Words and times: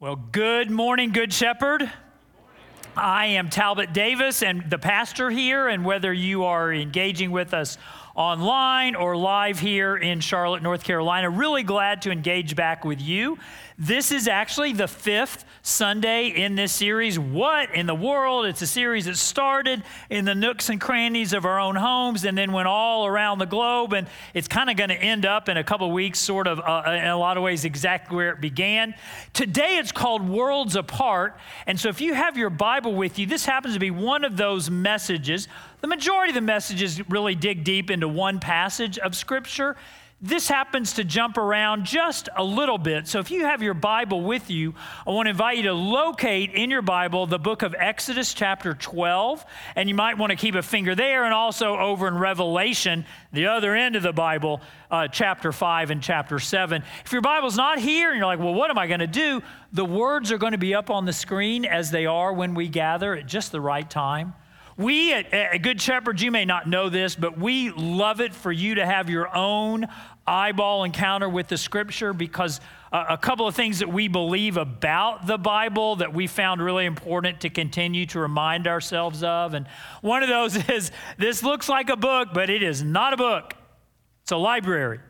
Well, 0.00 0.16
good 0.16 0.72
morning, 0.72 1.12
Good 1.12 1.32
Shepherd. 1.32 1.88
I 2.96 3.26
am 3.26 3.48
Talbot 3.48 3.92
Davis 3.92 4.42
and 4.42 4.68
the 4.68 4.76
pastor 4.76 5.30
here, 5.30 5.68
and 5.68 5.84
whether 5.84 6.12
you 6.12 6.44
are 6.44 6.74
engaging 6.74 7.30
with 7.30 7.54
us 7.54 7.78
online 8.16 8.96
or 8.96 9.16
live 9.16 9.60
here 9.60 9.96
in 9.96 10.18
Charlotte, 10.18 10.64
North 10.64 10.82
Carolina. 10.82 11.30
Really 11.30 11.62
glad 11.62 12.02
to 12.02 12.10
engage 12.10 12.56
back 12.56 12.84
with 12.84 13.00
you. 13.00 13.38
This 13.76 14.12
is 14.12 14.28
actually 14.28 14.72
the 14.72 14.86
fifth 14.86 15.44
Sunday 15.62 16.28
in 16.28 16.54
this 16.54 16.70
series. 16.70 17.18
What 17.18 17.74
in 17.74 17.86
the 17.86 17.94
world? 17.94 18.46
It's 18.46 18.62
a 18.62 18.68
series 18.68 19.06
that 19.06 19.16
started 19.16 19.82
in 20.08 20.24
the 20.24 20.34
nooks 20.34 20.68
and 20.68 20.80
crannies 20.80 21.32
of 21.32 21.44
our 21.44 21.58
own 21.58 21.74
homes 21.74 22.24
and 22.24 22.38
then 22.38 22.52
went 22.52 22.68
all 22.68 23.04
around 23.04 23.40
the 23.40 23.46
globe. 23.46 23.92
And 23.92 24.06
it's 24.32 24.46
kind 24.46 24.70
of 24.70 24.76
going 24.76 24.90
to 24.90 24.96
end 24.96 25.26
up 25.26 25.48
in 25.48 25.56
a 25.56 25.64
couple 25.64 25.90
weeks, 25.90 26.20
sort 26.20 26.46
of, 26.46 26.60
uh, 26.60 26.84
in 26.86 27.06
a 27.06 27.18
lot 27.18 27.36
of 27.36 27.42
ways, 27.42 27.64
exactly 27.64 28.14
where 28.14 28.30
it 28.30 28.40
began. 28.40 28.94
Today 29.32 29.78
it's 29.78 29.90
called 29.90 30.28
Worlds 30.28 30.76
Apart. 30.76 31.36
And 31.66 31.78
so 31.80 31.88
if 31.88 32.00
you 32.00 32.14
have 32.14 32.36
your 32.36 32.50
Bible 32.50 32.94
with 32.94 33.18
you, 33.18 33.26
this 33.26 33.44
happens 33.44 33.74
to 33.74 33.80
be 33.80 33.90
one 33.90 34.24
of 34.24 34.36
those 34.36 34.70
messages 34.70 35.48
the 35.84 35.88
majority 35.88 36.30
of 36.30 36.34
the 36.34 36.40
messages 36.40 37.06
really 37.10 37.34
dig 37.34 37.62
deep 37.62 37.90
into 37.90 38.08
one 38.08 38.40
passage 38.40 38.98
of 38.98 39.14
Scripture. 39.14 39.76
This 40.26 40.48
happens 40.48 40.94
to 40.94 41.04
jump 41.04 41.36
around 41.36 41.84
just 41.84 42.30
a 42.34 42.42
little 42.42 42.78
bit. 42.78 43.06
So 43.06 43.18
if 43.18 43.30
you 43.30 43.44
have 43.44 43.62
your 43.62 43.74
Bible 43.74 44.22
with 44.22 44.48
you, 44.48 44.74
I 45.06 45.10
want 45.10 45.26
to 45.26 45.30
invite 45.30 45.58
you 45.58 45.64
to 45.64 45.74
locate 45.74 46.54
in 46.54 46.70
your 46.70 46.80
Bible 46.80 47.26
the 47.26 47.38
book 47.38 47.60
of 47.60 47.74
Exodus, 47.78 48.32
chapter 48.32 48.72
12. 48.72 49.44
And 49.76 49.86
you 49.86 49.94
might 49.94 50.16
want 50.16 50.30
to 50.30 50.36
keep 50.36 50.54
a 50.54 50.62
finger 50.62 50.94
there 50.94 51.26
and 51.26 51.34
also 51.34 51.76
over 51.76 52.08
in 52.08 52.16
Revelation, 52.16 53.04
the 53.34 53.48
other 53.48 53.74
end 53.74 53.96
of 53.96 54.02
the 54.02 54.14
Bible, 54.14 54.62
uh, 54.90 55.08
chapter 55.08 55.52
5 55.52 55.90
and 55.90 56.02
chapter 56.02 56.38
7. 56.38 56.82
If 57.04 57.12
your 57.12 57.20
Bible's 57.20 57.58
not 57.58 57.78
here 57.78 58.08
and 58.08 58.16
you're 58.16 58.26
like, 58.26 58.38
well, 58.38 58.54
what 58.54 58.70
am 58.70 58.78
I 58.78 58.86
going 58.86 59.00
to 59.00 59.06
do? 59.06 59.42
The 59.74 59.84
words 59.84 60.32
are 60.32 60.38
going 60.38 60.52
to 60.52 60.58
be 60.58 60.74
up 60.74 60.88
on 60.88 61.04
the 61.04 61.12
screen 61.12 61.66
as 61.66 61.90
they 61.90 62.06
are 62.06 62.32
when 62.32 62.54
we 62.54 62.68
gather 62.68 63.14
at 63.14 63.26
just 63.26 63.52
the 63.52 63.60
right 63.60 63.90
time. 63.90 64.32
We 64.76 65.14
at, 65.14 65.32
at 65.32 65.58
Good 65.58 65.80
Shepherd, 65.80 66.20
you 66.20 66.32
may 66.32 66.44
not 66.44 66.68
know 66.68 66.88
this, 66.88 67.14
but 67.14 67.38
we 67.38 67.70
love 67.70 68.20
it 68.20 68.34
for 68.34 68.50
you 68.50 68.76
to 68.76 68.86
have 68.86 69.08
your 69.08 69.34
own 69.34 69.86
eyeball 70.26 70.84
encounter 70.84 71.28
with 71.28 71.48
the 71.48 71.56
scripture 71.58 72.12
because 72.12 72.60
uh, 72.92 73.04
a 73.10 73.18
couple 73.18 73.46
of 73.46 73.54
things 73.54 73.80
that 73.80 73.88
we 73.88 74.08
believe 74.08 74.56
about 74.56 75.26
the 75.26 75.36
Bible 75.36 75.96
that 75.96 76.14
we 76.14 76.26
found 76.26 76.62
really 76.62 76.86
important 76.86 77.40
to 77.40 77.50
continue 77.50 78.06
to 78.06 78.20
remind 78.20 78.66
ourselves 78.66 79.22
of. 79.22 79.54
And 79.54 79.66
one 80.00 80.22
of 80.22 80.28
those 80.28 80.56
is 80.68 80.90
this 81.18 81.42
looks 81.42 81.68
like 81.68 81.90
a 81.90 81.96
book, 81.96 82.28
but 82.32 82.50
it 82.50 82.62
is 82.62 82.82
not 82.82 83.12
a 83.12 83.16
book, 83.16 83.54
it's 84.22 84.32
a 84.32 84.36
library 84.36 85.00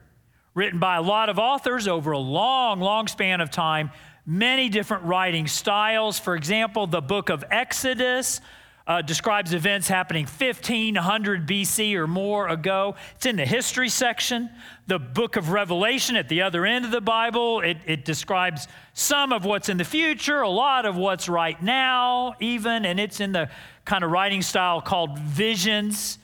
written 0.54 0.78
by 0.78 0.96
a 0.96 1.02
lot 1.02 1.28
of 1.28 1.38
authors 1.38 1.88
over 1.88 2.12
a 2.12 2.18
long, 2.18 2.80
long 2.80 3.08
span 3.08 3.40
of 3.40 3.50
time, 3.50 3.90
many 4.24 4.68
different 4.68 5.02
writing 5.04 5.46
styles. 5.46 6.18
For 6.18 6.36
example, 6.36 6.86
the 6.86 7.00
book 7.00 7.28
of 7.28 7.44
Exodus 7.50 8.40
uh, 8.86 9.00
describes 9.00 9.54
events 9.54 9.88
happening 9.88 10.26
1500 10.26 11.46
BC 11.48 11.94
or 11.94 12.06
more 12.06 12.48
ago. 12.48 12.96
It's 13.16 13.24
in 13.24 13.36
the 13.36 13.46
history 13.46 13.88
section. 13.88 14.50
The 14.86 14.98
book 14.98 15.36
of 15.36 15.50
Revelation 15.50 16.16
at 16.16 16.28
the 16.28 16.42
other 16.42 16.66
end 16.66 16.84
of 16.84 16.90
the 16.90 17.00
Bible, 17.00 17.60
it, 17.60 17.78
it 17.86 18.04
describes 18.04 18.68
some 18.92 19.32
of 19.32 19.46
what's 19.46 19.70
in 19.70 19.78
the 19.78 19.84
future, 19.84 20.42
a 20.42 20.50
lot 20.50 20.84
of 20.84 20.96
what's 20.96 21.28
right 21.28 21.60
now, 21.62 22.34
even, 22.40 22.84
and 22.84 23.00
it's 23.00 23.20
in 23.20 23.32
the 23.32 23.48
kind 23.86 24.04
of 24.04 24.10
writing 24.10 24.42
style 24.42 24.82
called 24.82 25.18
visions. 25.18 26.18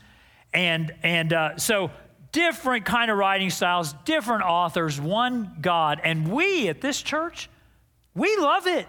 And, 0.53 0.93
and 1.03 1.33
uh, 1.33 1.57
so, 1.57 1.91
different 2.33 2.85
kind 2.85 3.11
of 3.11 3.17
writing 3.17 3.51
styles, 3.51 3.95
different 4.05 4.43
authors, 4.43 5.01
one 5.01 5.57
God. 5.61 6.01
And 6.05 6.31
we 6.31 6.69
at 6.69 6.81
this 6.81 7.01
church, 7.03 7.49
we 8.15 8.37
love 8.37 8.67
it. 8.67 8.87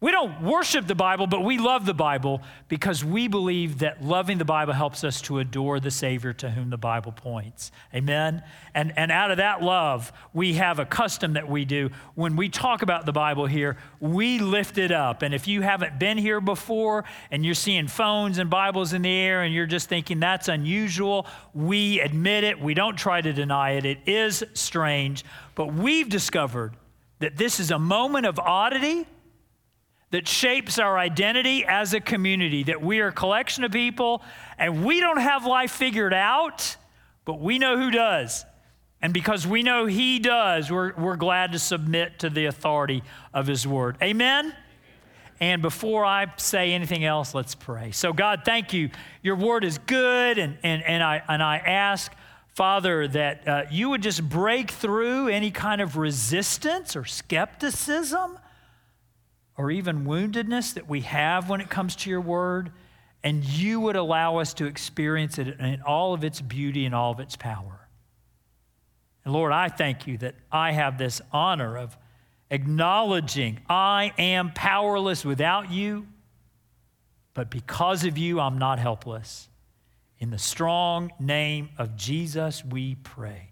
We 0.00 0.12
don't 0.12 0.42
worship 0.42 0.86
the 0.86 0.94
Bible, 0.94 1.26
but 1.26 1.42
we 1.42 1.58
love 1.58 1.84
the 1.84 1.94
Bible 1.94 2.40
because 2.68 3.04
we 3.04 3.26
believe 3.26 3.80
that 3.80 4.04
loving 4.04 4.38
the 4.38 4.44
Bible 4.44 4.72
helps 4.72 5.02
us 5.02 5.20
to 5.22 5.40
adore 5.40 5.80
the 5.80 5.90
Savior 5.90 6.32
to 6.34 6.50
whom 6.50 6.70
the 6.70 6.76
Bible 6.76 7.10
points. 7.10 7.72
Amen? 7.92 8.44
And, 8.74 8.96
and 8.96 9.10
out 9.10 9.32
of 9.32 9.38
that 9.38 9.60
love, 9.60 10.12
we 10.32 10.54
have 10.54 10.78
a 10.78 10.84
custom 10.84 11.32
that 11.32 11.48
we 11.48 11.64
do. 11.64 11.90
When 12.14 12.36
we 12.36 12.48
talk 12.48 12.82
about 12.82 13.06
the 13.06 13.12
Bible 13.12 13.46
here, 13.46 13.76
we 13.98 14.38
lift 14.38 14.78
it 14.78 14.92
up. 14.92 15.22
And 15.22 15.34
if 15.34 15.48
you 15.48 15.62
haven't 15.62 15.98
been 15.98 16.16
here 16.16 16.40
before 16.40 17.04
and 17.32 17.44
you're 17.44 17.54
seeing 17.54 17.88
phones 17.88 18.38
and 18.38 18.48
Bibles 18.48 18.92
in 18.92 19.02
the 19.02 19.10
air 19.10 19.42
and 19.42 19.52
you're 19.52 19.66
just 19.66 19.88
thinking 19.88 20.20
that's 20.20 20.46
unusual, 20.46 21.26
we 21.54 21.98
admit 21.98 22.44
it. 22.44 22.60
We 22.60 22.72
don't 22.72 22.96
try 22.96 23.20
to 23.20 23.32
deny 23.32 23.72
it. 23.72 23.84
It 23.84 23.98
is 24.06 24.44
strange. 24.54 25.24
But 25.56 25.74
we've 25.74 26.08
discovered 26.08 26.74
that 27.18 27.36
this 27.36 27.58
is 27.58 27.72
a 27.72 27.80
moment 27.80 28.26
of 28.26 28.38
oddity 28.38 29.04
that 30.10 30.26
shapes 30.26 30.78
our 30.78 30.98
identity 30.98 31.64
as 31.66 31.92
a 31.92 32.00
community, 32.00 32.64
that 32.64 32.80
we 32.80 33.00
are 33.00 33.08
a 33.08 33.12
collection 33.12 33.64
of 33.64 33.72
people 33.72 34.22
and 34.58 34.84
we 34.84 35.00
don't 35.00 35.20
have 35.20 35.44
life 35.44 35.70
figured 35.70 36.14
out, 36.14 36.76
but 37.24 37.40
we 37.40 37.58
know 37.58 37.76
who 37.76 37.90
does. 37.90 38.44
And 39.00 39.12
because 39.12 39.46
we 39.46 39.62
know 39.62 39.86
He 39.86 40.18
does, 40.18 40.70
we're, 40.70 40.92
we're 40.94 41.16
glad 41.16 41.52
to 41.52 41.58
submit 41.58 42.20
to 42.20 42.30
the 42.30 42.46
authority 42.46 43.02
of 43.32 43.46
His 43.46 43.66
Word. 43.66 43.96
Amen? 44.02 44.54
And 45.40 45.62
before 45.62 46.04
I 46.04 46.26
say 46.36 46.72
anything 46.72 47.04
else, 47.04 47.32
let's 47.32 47.54
pray. 47.54 47.92
So, 47.92 48.12
God, 48.12 48.42
thank 48.44 48.72
you. 48.72 48.90
Your 49.22 49.36
Word 49.36 49.62
is 49.62 49.78
good, 49.78 50.38
and, 50.38 50.58
and, 50.64 50.82
and, 50.82 51.00
I, 51.00 51.22
and 51.28 51.40
I 51.40 51.58
ask, 51.58 52.12
Father, 52.48 53.06
that 53.06 53.46
uh, 53.46 53.62
you 53.70 53.88
would 53.90 54.02
just 54.02 54.28
break 54.28 54.72
through 54.72 55.28
any 55.28 55.52
kind 55.52 55.80
of 55.80 55.96
resistance 55.96 56.96
or 56.96 57.04
skepticism 57.04 58.36
or 59.58 59.72
even 59.72 60.06
woundedness 60.06 60.74
that 60.74 60.88
we 60.88 61.00
have 61.00 61.50
when 61.50 61.60
it 61.60 61.68
comes 61.68 61.96
to 61.96 62.08
your 62.08 62.20
word, 62.20 62.70
and 63.24 63.44
you 63.44 63.80
would 63.80 63.96
allow 63.96 64.38
us 64.38 64.54
to 64.54 64.66
experience 64.66 65.36
it 65.36 65.48
in 65.58 65.82
all 65.82 66.14
of 66.14 66.22
its 66.22 66.40
beauty 66.40 66.86
and 66.86 66.94
all 66.94 67.10
of 67.10 67.18
its 67.18 67.34
power. 67.34 67.88
And 69.24 69.34
Lord, 69.34 69.52
I 69.52 69.68
thank 69.68 70.06
you 70.06 70.16
that 70.18 70.36
I 70.52 70.70
have 70.70 70.96
this 70.96 71.20
honor 71.32 71.76
of 71.76 71.98
acknowledging 72.50 73.58
I 73.68 74.12
am 74.16 74.52
powerless 74.52 75.24
without 75.24 75.72
you, 75.72 76.06
but 77.34 77.50
because 77.50 78.04
of 78.04 78.16
you, 78.16 78.38
I'm 78.38 78.58
not 78.58 78.78
helpless. 78.78 79.48
In 80.20 80.30
the 80.30 80.38
strong 80.38 81.10
name 81.18 81.70
of 81.78 81.96
Jesus, 81.96 82.64
we 82.64 82.94
pray. 82.94 83.50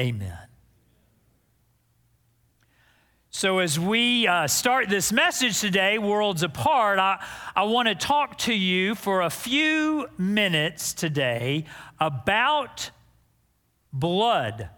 Amen. 0.00 0.38
So, 3.38 3.58
as 3.58 3.78
we 3.78 4.26
uh, 4.26 4.46
start 4.46 4.88
this 4.88 5.12
message 5.12 5.60
today, 5.60 5.98
Worlds 5.98 6.42
Apart, 6.42 6.98
I, 6.98 7.22
I 7.54 7.64
want 7.64 7.86
to 7.86 7.94
talk 7.94 8.38
to 8.38 8.54
you 8.54 8.94
for 8.94 9.20
a 9.20 9.28
few 9.28 10.08
minutes 10.16 10.94
today 10.94 11.66
about 12.00 12.92
blood. 13.92 14.70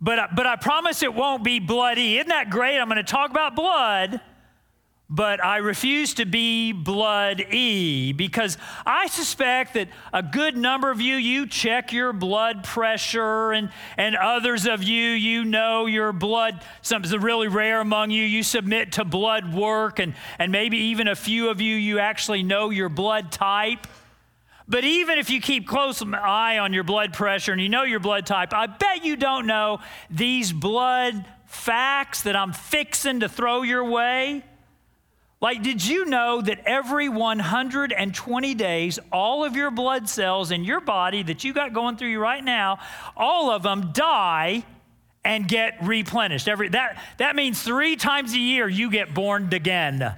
But, 0.00 0.34
but 0.34 0.46
I 0.46 0.56
promise 0.56 1.02
it 1.02 1.12
won't 1.12 1.44
be 1.44 1.60
bloody. 1.60 2.16
Isn't 2.16 2.30
that 2.30 2.48
great? 2.48 2.78
I'm 2.78 2.88
going 2.88 2.96
to 2.96 3.02
talk 3.02 3.30
about 3.30 3.54
blood 3.54 4.22
but 5.10 5.44
I 5.44 5.58
refuse 5.58 6.14
to 6.14 6.24
be 6.24 6.72
blood 6.72 7.40
E 7.52 8.12
because 8.12 8.56
I 8.86 9.06
suspect 9.06 9.74
that 9.74 9.88
a 10.12 10.22
good 10.22 10.56
number 10.56 10.90
of 10.90 11.00
you, 11.00 11.16
you 11.16 11.46
check 11.46 11.92
your 11.92 12.12
blood 12.14 12.64
pressure, 12.64 13.52
and, 13.52 13.70
and 13.98 14.16
others 14.16 14.66
of 14.66 14.82
you, 14.82 15.10
you 15.10 15.44
know 15.44 15.84
your 15.84 16.12
blood, 16.12 16.64
something's 16.80 17.16
really 17.16 17.48
rare 17.48 17.80
among 17.80 18.10
you, 18.10 18.24
you 18.24 18.42
submit 18.42 18.92
to 18.92 19.04
blood 19.04 19.54
work, 19.54 19.98
and, 19.98 20.14
and 20.38 20.50
maybe 20.50 20.78
even 20.78 21.06
a 21.06 21.14
few 21.14 21.50
of 21.50 21.60
you, 21.60 21.76
you 21.76 21.98
actually 21.98 22.42
know 22.42 22.70
your 22.70 22.88
blood 22.88 23.30
type. 23.30 23.86
But 24.66 24.84
even 24.84 25.18
if 25.18 25.28
you 25.28 25.42
keep 25.42 25.68
close 25.68 26.02
eye 26.02 26.58
on 26.58 26.72
your 26.72 26.84
blood 26.84 27.12
pressure 27.12 27.52
and 27.52 27.60
you 27.60 27.68
know 27.68 27.82
your 27.82 28.00
blood 28.00 28.24
type, 28.24 28.54
I 28.54 28.66
bet 28.66 29.04
you 29.04 29.16
don't 29.16 29.46
know 29.46 29.80
these 30.08 30.50
blood 30.50 31.26
facts 31.44 32.22
that 32.22 32.34
I'm 32.34 32.54
fixing 32.54 33.20
to 33.20 33.28
throw 33.28 33.60
your 33.60 33.84
way. 33.84 34.42
Like, 35.44 35.62
did 35.62 35.84
you 35.84 36.06
know 36.06 36.40
that 36.40 36.60
every 36.64 37.10
120 37.10 38.54
days, 38.54 38.98
all 39.12 39.44
of 39.44 39.54
your 39.54 39.70
blood 39.70 40.08
cells 40.08 40.50
in 40.50 40.64
your 40.64 40.80
body 40.80 41.22
that 41.22 41.44
you 41.44 41.52
got 41.52 41.74
going 41.74 41.98
through 41.98 42.08
you 42.08 42.18
right 42.18 42.42
now, 42.42 42.78
all 43.14 43.50
of 43.50 43.62
them 43.62 43.90
die 43.92 44.64
and 45.22 45.46
get 45.46 45.76
replenished? 45.82 46.48
Every, 46.48 46.70
that, 46.70 46.98
that 47.18 47.36
means 47.36 47.62
three 47.62 47.94
times 47.94 48.32
a 48.32 48.38
year 48.38 48.66
you 48.66 48.90
get 48.90 49.12
born 49.12 49.52
again 49.52 50.14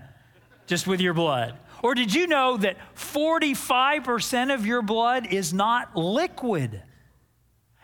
just 0.68 0.86
with 0.86 1.00
your 1.00 1.12
blood. 1.12 1.58
Or 1.82 1.96
did 1.96 2.14
you 2.14 2.28
know 2.28 2.56
that 2.58 2.76
45% 2.94 4.54
of 4.54 4.64
your 4.64 4.80
blood 4.80 5.26
is 5.26 5.52
not 5.52 5.96
liquid? 5.96 6.82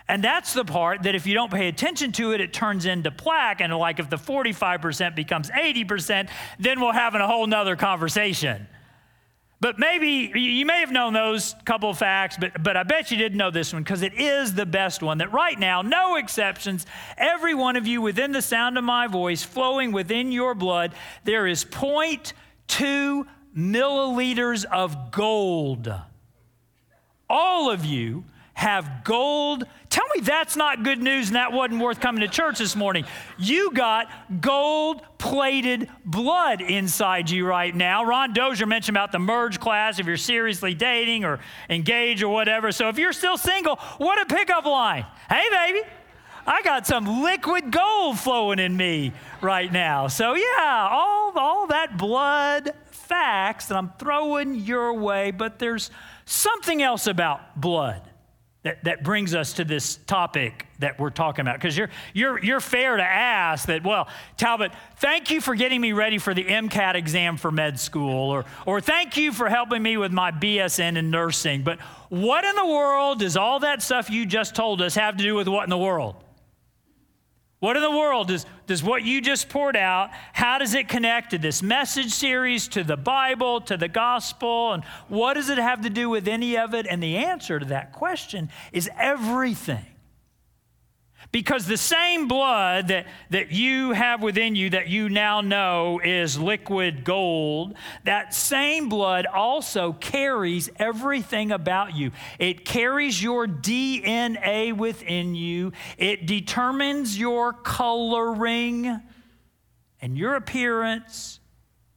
And 0.09 0.23
that's 0.23 0.53
the 0.53 0.65
part 0.65 1.05
that 1.05 1.15
if 1.15 1.27
you 1.27 1.35
don't 1.35 1.51
pay 1.51 1.69
attention 1.69 2.13
to 2.13 2.33
it, 2.33 2.41
it 2.41 2.53
turns 2.53 2.87
into 2.87 3.11
plaque. 3.11 3.61
And 3.61 3.73
like 3.77 3.99
if 3.99 4.11
the 4.11 4.17
45% 4.17 5.15
becomes 5.15 5.51
80%, 5.51 6.29
then 6.59 6.81
we're 6.81 6.93
having 6.93 7.21
a 7.21 7.27
whole 7.27 7.47
nother 7.47 7.77
conversation. 7.77 8.67
But 9.63 9.79
maybe 9.79 10.33
you 10.35 10.67
may 10.67 10.81
have 10.81 10.91
known 10.91 11.13
those 11.13 11.55
couple 11.65 11.95
facts, 11.95 12.37
but, 12.37 12.65
but 12.65 12.77
I 12.77 12.83
bet 12.83 13.13
you 13.13 13.17
didn't 13.17 13.39
know 13.39 13.53
this 13.53 13.73
one 13.73 13.85
because 13.85 14.03
it 14.03 14.13
is 14.15 14.55
the 14.55 14.67
best 14.67 15.05
one 15.05 15.19
that 15.19 15.33
right 15.33 15.57
now, 15.57 15.83
no 15.83 16.17
exceptions, 16.17 16.85
every 17.17 17.55
one 17.55 17.77
of 17.77 17.87
you 17.87 18.03
within 18.03 18.33
the 18.33 18.43
sound 18.43 18.77
of 18.77 18.83
my 18.83 19.07
voice, 19.07 19.45
flowing 19.45 19.93
within 19.93 20.33
your 20.33 20.57
blood, 20.57 20.93
there 21.23 21.47
is 21.47 21.65
0.2 21.65 23.25
milliliters 23.57 24.65
of 24.65 25.13
gold. 25.13 25.95
All 27.31 27.71
of 27.71 27.85
you 27.85 28.25
have 28.63 29.03
gold. 29.03 29.65
Tell 29.91 30.05
me 30.15 30.23
that's 30.23 30.55
not 30.55 30.85
good 30.85 31.03
news 31.03 31.27
and 31.27 31.37
that 31.37 31.53
wasn't 31.53 31.81
worth 31.81 31.99
coming 31.99 32.21
to 32.21 32.29
church 32.29 32.61
this 32.61 32.77
morning. 32.77 33.05
You 33.37 33.73
got 33.73 34.07
gold 34.41 35.03
plated 35.19 35.89
blood 36.05 36.61
inside 36.61 37.29
you 37.29 37.45
right 37.45 37.75
now. 37.75 38.05
Ron 38.05 38.33
Dozier 38.33 38.67
mentioned 38.67 38.97
about 38.97 39.11
the 39.11 39.19
merge 39.19 39.59
class 39.59 39.99
if 39.99 40.07
you're 40.07 40.17
seriously 40.17 40.75
dating 40.75 41.25
or 41.25 41.41
engaged 41.69 42.23
or 42.23 42.33
whatever. 42.33 42.71
So 42.71 42.89
if 42.89 42.99
you're 42.99 43.13
still 43.13 43.37
single, 43.37 43.75
what 43.99 44.23
a 44.23 44.33
pickup 44.33 44.65
line. 44.65 45.07
Hey, 45.29 45.49
baby. 45.51 45.81
I 46.47 46.63
got 46.63 46.87
some 46.87 47.25
liquid 47.25 47.73
gold 47.73 48.17
flowing 48.17 48.61
in 48.61 48.77
me 48.77 49.13
right 49.41 49.73
now. 49.73 50.07
So, 50.07 50.35
yeah, 50.35 50.89
all, 50.89 51.33
all 51.37 51.67
that 51.67 51.99
blood 51.99 52.75
facts 52.93 53.67
that 53.67 53.77
I'm 53.77 53.93
throwing 53.99 54.55
your 54.55 54.95
way, 54.95 55.33
but 55.33 55.59
there's 55.59 55.91
something 56.27 56.81
else 56.81 57.09
about 57.09 57.61
blood 57.61 58.03
that, 58.63 58.85
that 58.85 59.03
brings 59.03 59.35
us 59.35 59.55
to 59.55 59.65
this 59.65 59.97
topic 60.07 60.67
that 60.79 60.99
we're 60.99 61.11
talking 61.11 61.43
about. 61.43 61.57
Because 61.57 61.77
you're, 61.77 61.91
you're, 62.15 62.43
you're 62.43 62.61
fair 62.61 62.97
to 62.97 63.03
ask 63.03 63.67
that, 63.67 63.83
well, 63.83 64.09
Talbot, 64.37 64.73
thank 64.99 65.31
you 65.31 65.41
for 65.41 65.55
getting 65.55 65.81
me 65.81 65.93
ready 65.93 66.19
for 66.19 66.33
the 66.33 66.45
MCAT 66.45 66.95
exam 66.95 67.37
for 67.37 67.51
med 67.51 67.81
school, 67.81 68.31
or, 68.31 68.45
or 68.65 68.81
thank 68.81 69.17
you 69.17 69.33
for 69.33 69.49
helping 69.49 69.83
me 69.83 69.97
with 69.97 70.13
my 70.13 70.31
BSN 70.31 70.97
in 70.97 71.11
nursing. 71.11 71.63
But 71.63 71.81
what 72.09 72.45
in 72.45 72.55
the 72.55 72.67
world 72.67 73.19
does 73.19 73.37
all 73.37 73.61
that 73.61 73.83
stuff 73.83 74.11
you 74.11 74.27
just 74.27 74.55
told 74.55 74.81
us 74.81 74.95
have 74.95 75.17
to 75.17 75.25
do 75.25 75.35
with 75.35 75.49
what 75.49 75.65
in 75.65 75.71
the 75.71 75.79
world? 75.79 76.17
What 77.63 77.77
in 77.77 77.83
the 77.83 77.93
world 77.93 78.27
does, 78.27 78.45
does 78.67 78.83
what 78.83 79.05
you 79.05 79.21
just 79.21 79.49
poured 79.49 79.77
out, 79.77 80.11
how 80.33 80.59
does 80.59 80.75
it 80.75 80.89
connect 80.89 81.31
to 81.31 81.39
this 81.39 81.63
message 81.63 82.11
series, 82.11 82.67
to 82.67 82.83
the 82.83 82.97
Bible, 82.97 83.61
to 83.61 83.77
the 83.77 83.87
gospel? 83.87 84.73
And 84.73 84.83
what 85.07 85.35
does 85.35 85.49
it 85.49 85.59
have 85.59 85.83
to 85.83 85.89
do 85.89 86.11
with 86.11 86.27
any 86.27 86.59
of 86.59 86.75
it? 86.75 86.89
And 86.91 87.01
the 87.01 87.19
answer 87.19 87.61
to 87.61 87.67
that 87.67 87.93
question 87.93 88.51
is 88.73 88.91
everything. 88.99 89.87
Because 91.33 91.65
the 91.65 91.79
same 91.79 92.29
blood 92.29 92.89
that, 92.89 93.07
that 93.31 93.53
you 93.53 93.93
have 93.93 94.23
within 94.23 94.55
you 94.55 94.69
that 94.71 94.89
you 94.89 95.09
now 95.09 95.41
know 95.41 95.99
is 96.05 96.39
liquid 96.39 97.05
gold, 97.05 97.75
that 98.05 98.35
same 98.35 98.91
blood 98.91 99.25
also 99.25 99.95
carries 99.95 100.69
everything 100.77 101.51
about 101.51 101.97
you. 101.97 102.11
It 102.39 102.67
carries 102.67 103.23
your 103.23 103.47
DNA 103.47 104.77
within 104.77 105.35
you, 105.35 105.73
it 105.97 106.27
determines 106.27 107.19
your 107.19 107.55
coloring 107.55 109.01
and 110.03 110.19
your 110.19 110.35
appearance 110.35 111.41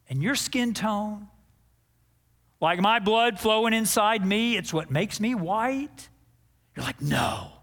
and 0.08 0.22
your 0.22 0.34
skin 0.34 0.72
tone. 0.72 1.28
Like 2.58 2.80
my 2.80 3.00
blood 3.00 3.38
flowing 3.38 3.74
inside 3.74 4.24
me, 4.24 4.56
it's 4.56 4.72
what 4.72 4.90
makes 4.90 5.20
me 5.20 5.34
white. 5.34 6.08
You're 6.74 6.86
like, 6.86 7.02
no. 7.02 7.55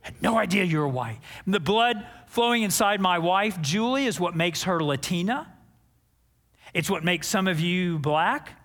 Had 0.00 0.20
no 0.22 0.38
idea 0.38 0.64
you 0.64 0.78
were 0.78 0.88
white. 0.88 1.18
And 1.44 1.52
the 1.52 1.60
blood 1.60 2.06
flowing 2.26 2.62
inside 2.62 3.00
my 3.00 3.18
wife, 3.18 3.60
Julie, 3.60 4.06
is 4.06 4.18
what 4.18 4.34
makes 4.34 4.62
her 4.64 4.82
Latina. 4.82 5.52
It's 6.72 6.88
what 6.88 7.04
makes 7.04 7.26
some 7.26 7.48
of 7.48 7.60
you 7.60 7.98
black. 7.98 8.59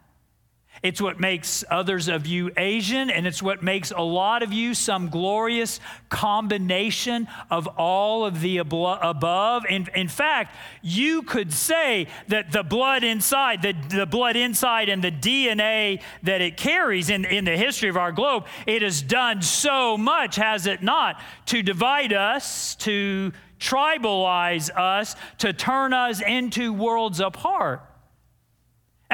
It's 0.84 1.02
what 1.02 1.20
makes 1.20 1.64
others 1.70 2.08
of 2.08 2.28
you 2.28 2.52
Asian, 2.58 3.10
and 3.10 3.26
it's 3.26 3.42
what 3.42 3.64
makes 3.64 3.92
a 3.92 4.02
lot 4.02 4.44
of 4.44 4.54
you 4.54 4.74
some 4.74 5.10
glorious 5.10 5.80
combination 6.10 7.28
of 7.50 7.68
all 7.78 8.26
of 8.26 8.42
the 8.42 8.58
above. 8.58 9.64
In, 9.70 9.88
in 9.96 10.08
fact, 10.08 10.56
you 10.82 11.24
could 11.24 11.54
say 11.54 12.08
that 12.28 12.52
the 12.52 12.64
blood 12.64 13.04
inside, 13.04 13.62
the, 13.62 13.74
the 13.90 14.06
blood 14.06 14.36
inside 14.36 14.90
and 14.90 15.04
the 15.04 15.12
DNA 15.12 16.02
that 16.24 16.42
it 16.42 16.58
carries 16.58 17.10
in, 17.10 17.26
in 17.26 17.46
the 17.46 17.58
history 17.58 17.90
of 17.90 17.98
our 17.98 18.12
globe, 18.12 18.46
it 18.68 18.82
has 18.82 19.02
done 19.02 19.42
so 19.42 19.98
much, 19.98 20.36
has 20.36 20.68
it 20.68 20.84
not, 20.84 21.22
to 21.48 21.64
divide 21.64 22.14
us, 22.14 22.76
to 22.76 23.32
tribalize 23.60 24.70
us, 24.76 25.16
to 25.40 25.54
turn 25.54 25.94
us 25.94 26.22
into 26.22 26.74
worlds 26.74 27.20
apart. 27.20 27.82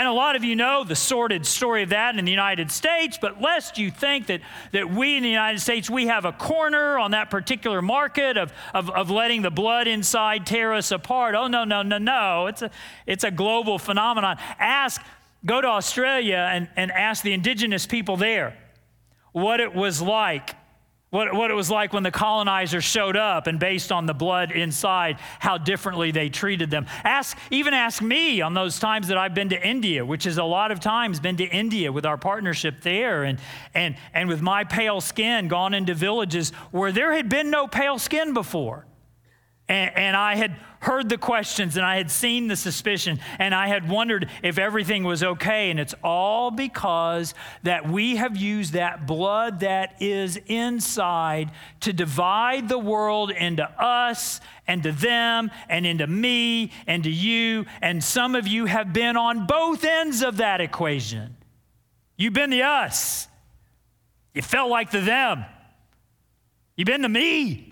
And 0.01 0.07
a 0.07 0.13
lot 0.13 0.35
of 0.35 0.43
you 0.43 0.55
know 0.55 0.83
the 0.83 0.95
sordid 0.95 1.45
story 1.45 1.83
of 1.83 1.89
that 1.89 2.17
in 2.17 2.25
the 2.25 2.31
United 2.31 2.71
States, 2.71 3.19
but 3.21 3.39
lest 3.39 3.77
you 3.77 3.91
think 3.91 4.25
that, 4.25 4.41
that 4.71 4.89
we 4.89 5.15
in 5.15 5.21
the 5.21 5.29
United 5.29 5.59
States, 5.59 5.91
we 5.91 6.07
have 6.07 6.25
a 6.25 6.31
corner 6.31 6.97
on 6.97 7.11
that 7.11 7.29
particular 7.29 7.83
market 7.83 8.35
of, 8.35 8.51
of, 8.73 8.89
of 8.89 9.11
letting 9.11 9.43
the 9.43 9.51
blood 9.51 9.87
inside 9.87 10.47
tear 10.47 10.73
us 10.73 10.89
apart. 10.89 11.35
Oh, 11.35 11.45
no, 11.45 11.65
no, 11.65 11.83
no, 11.83 11.99
no. 11.99 12.47
It's 12.47 12.63
a, 12.63 12.71
it's 13.05 13.23
a 13.23 13.29
global 13.29 13.77
phenomenon. 13.77 14.37
Ask, 14.57 15.03
go 15.45 15.61
to 15.61 15.67
Australia 15.67 16.49
and, 16.51 16.67
and 16.75 16.91
ask 16.91 17.23
the 17.23 17.33
indigenous 17.33 17.85
people 17.85 18.17
there 18.17 18.57
what 19.33 19.59
it 19.59 19.75
was 19.75 20.01
like 20.01 20.55
what, 21.11 21.33
what 21.33 21.51
it 21.51 21.53
was 21.53 21.69
like 21.69 21.91
when 21.91 22.03
the 22.03 22.11
colonizers 22.11 22.85
showed 22.85 23.17
up 23.17 23.47
and 23.47 23.59
based 23.59 23.91
on 23.91 24.05
the 24.05 24.13
blood 24.13 24.51
inside, 24.51 25.17
how 25.39 25.57
differently 25.57 26.11
they 26.11 26.29
treated 26.29 26.71
them. 26.71 26.85
Ask, 27.03 27.37
even 27.51 27.73
ask 27.73 28.01
me 28.01 28.39
on 28.39 28.53
those 28.53 28.79
times 28.79 29.09
that 29.09 29.17
I've 29.17 29.33
been 29.33 29.49
to 29.49 29.67
India, 29.67 30.05
which 30.05 30.25
is 30.25 30.37
a 30.37 30.43
lot 30.43 30.71
of 30.71 30.79
times 30.79 31.19
been 31.19 31.35
to 31.37 31.45
India 31.45 31.91
with 31.91 32.05
our 32.05 32.17
partnership 32.17 32.81
there 32.81 33.23
and, 33.23 33.39
and, 33.73 33.97
and 34.13 34.29
with 34.29 34.41
my 34.41 34.63
pale 34.63 35.01
skin 35.01 35.49
gone 35.49 35.73
into 35.73 35.93
villages 35.93 36.51
where 36.71 36.93
there 36.93 37.11
had 37.11 37.27
been 37.27 37.49
no 37.49 37.67
pale 37.67 37.99
skin 37.99 38.33
before. 38.33 38.85
And, 39.71 39.91
and, 39.95 40.17
I 40.17 40.35
had 40.35 40.57
heard 40.81 41.07
the 41.07 41.17
questions 41.17 41.77
and 41.77 41.85
I 41.85 41.95
had 41.95 42.11
seen 42.11 42.49
the 42.49 42.57
suspicion 42.57 43.21
and 43.39 43.55
I 43.55 43.69
had 43.69 43.87
wondered 43.87 44.29
if 44.43 44.59
everything 44.59 45.05
was 45.05 45.23
okay. 45.23 45.71
And 45.71 45.79
it's 45.79 45.95
all 46.03 46.51
because 46.51 47.33
that 47.63 47.87
we 47.87 48.17
have 48.17 48.35
used 48.35 48.73
that 48.73 49.07
blood 49.07 49.61
that 49.61 49.95
is 50.01 50.37
inside 50.47 51.51
to 51.81 51.93
divide 51.93 52.67
the 52.67 52.77
world 52.77 53.31
into 53.31 53.63
us 53.63 54.41
and 54.67 54.83
to 54.83 54.91
them 54.91 55.51
and 55.69 55.85
into 55.85 56.05
me 56.05 56.73
and 56.85 57.05
to 57.05 57.09
you. 57.09 57.65
And 57.81 58.03
some 58.03 58.35
of 58.35 58.47
you 58.47 58.65
have 58.65 58.91
been 58.91 59.15
on 59.15 59.47
both 59.47 59.85
ends 59.85 60.21
of 60.21 60.37
that 60.37 60.59
equation. 60.59 61.37
You've 62.17 62.33
been 62.33 62.49
the 62.49 62.63
us, 62.63 63.29
you 64.33 64.41
felt 64.41 64.69
like 64.69 64.91
the 64.91 64.99
them, 64.99 65.45
you've 66.75 66.87
been 66.87 67.03
the 67.03 67.09
me 67.09 67.70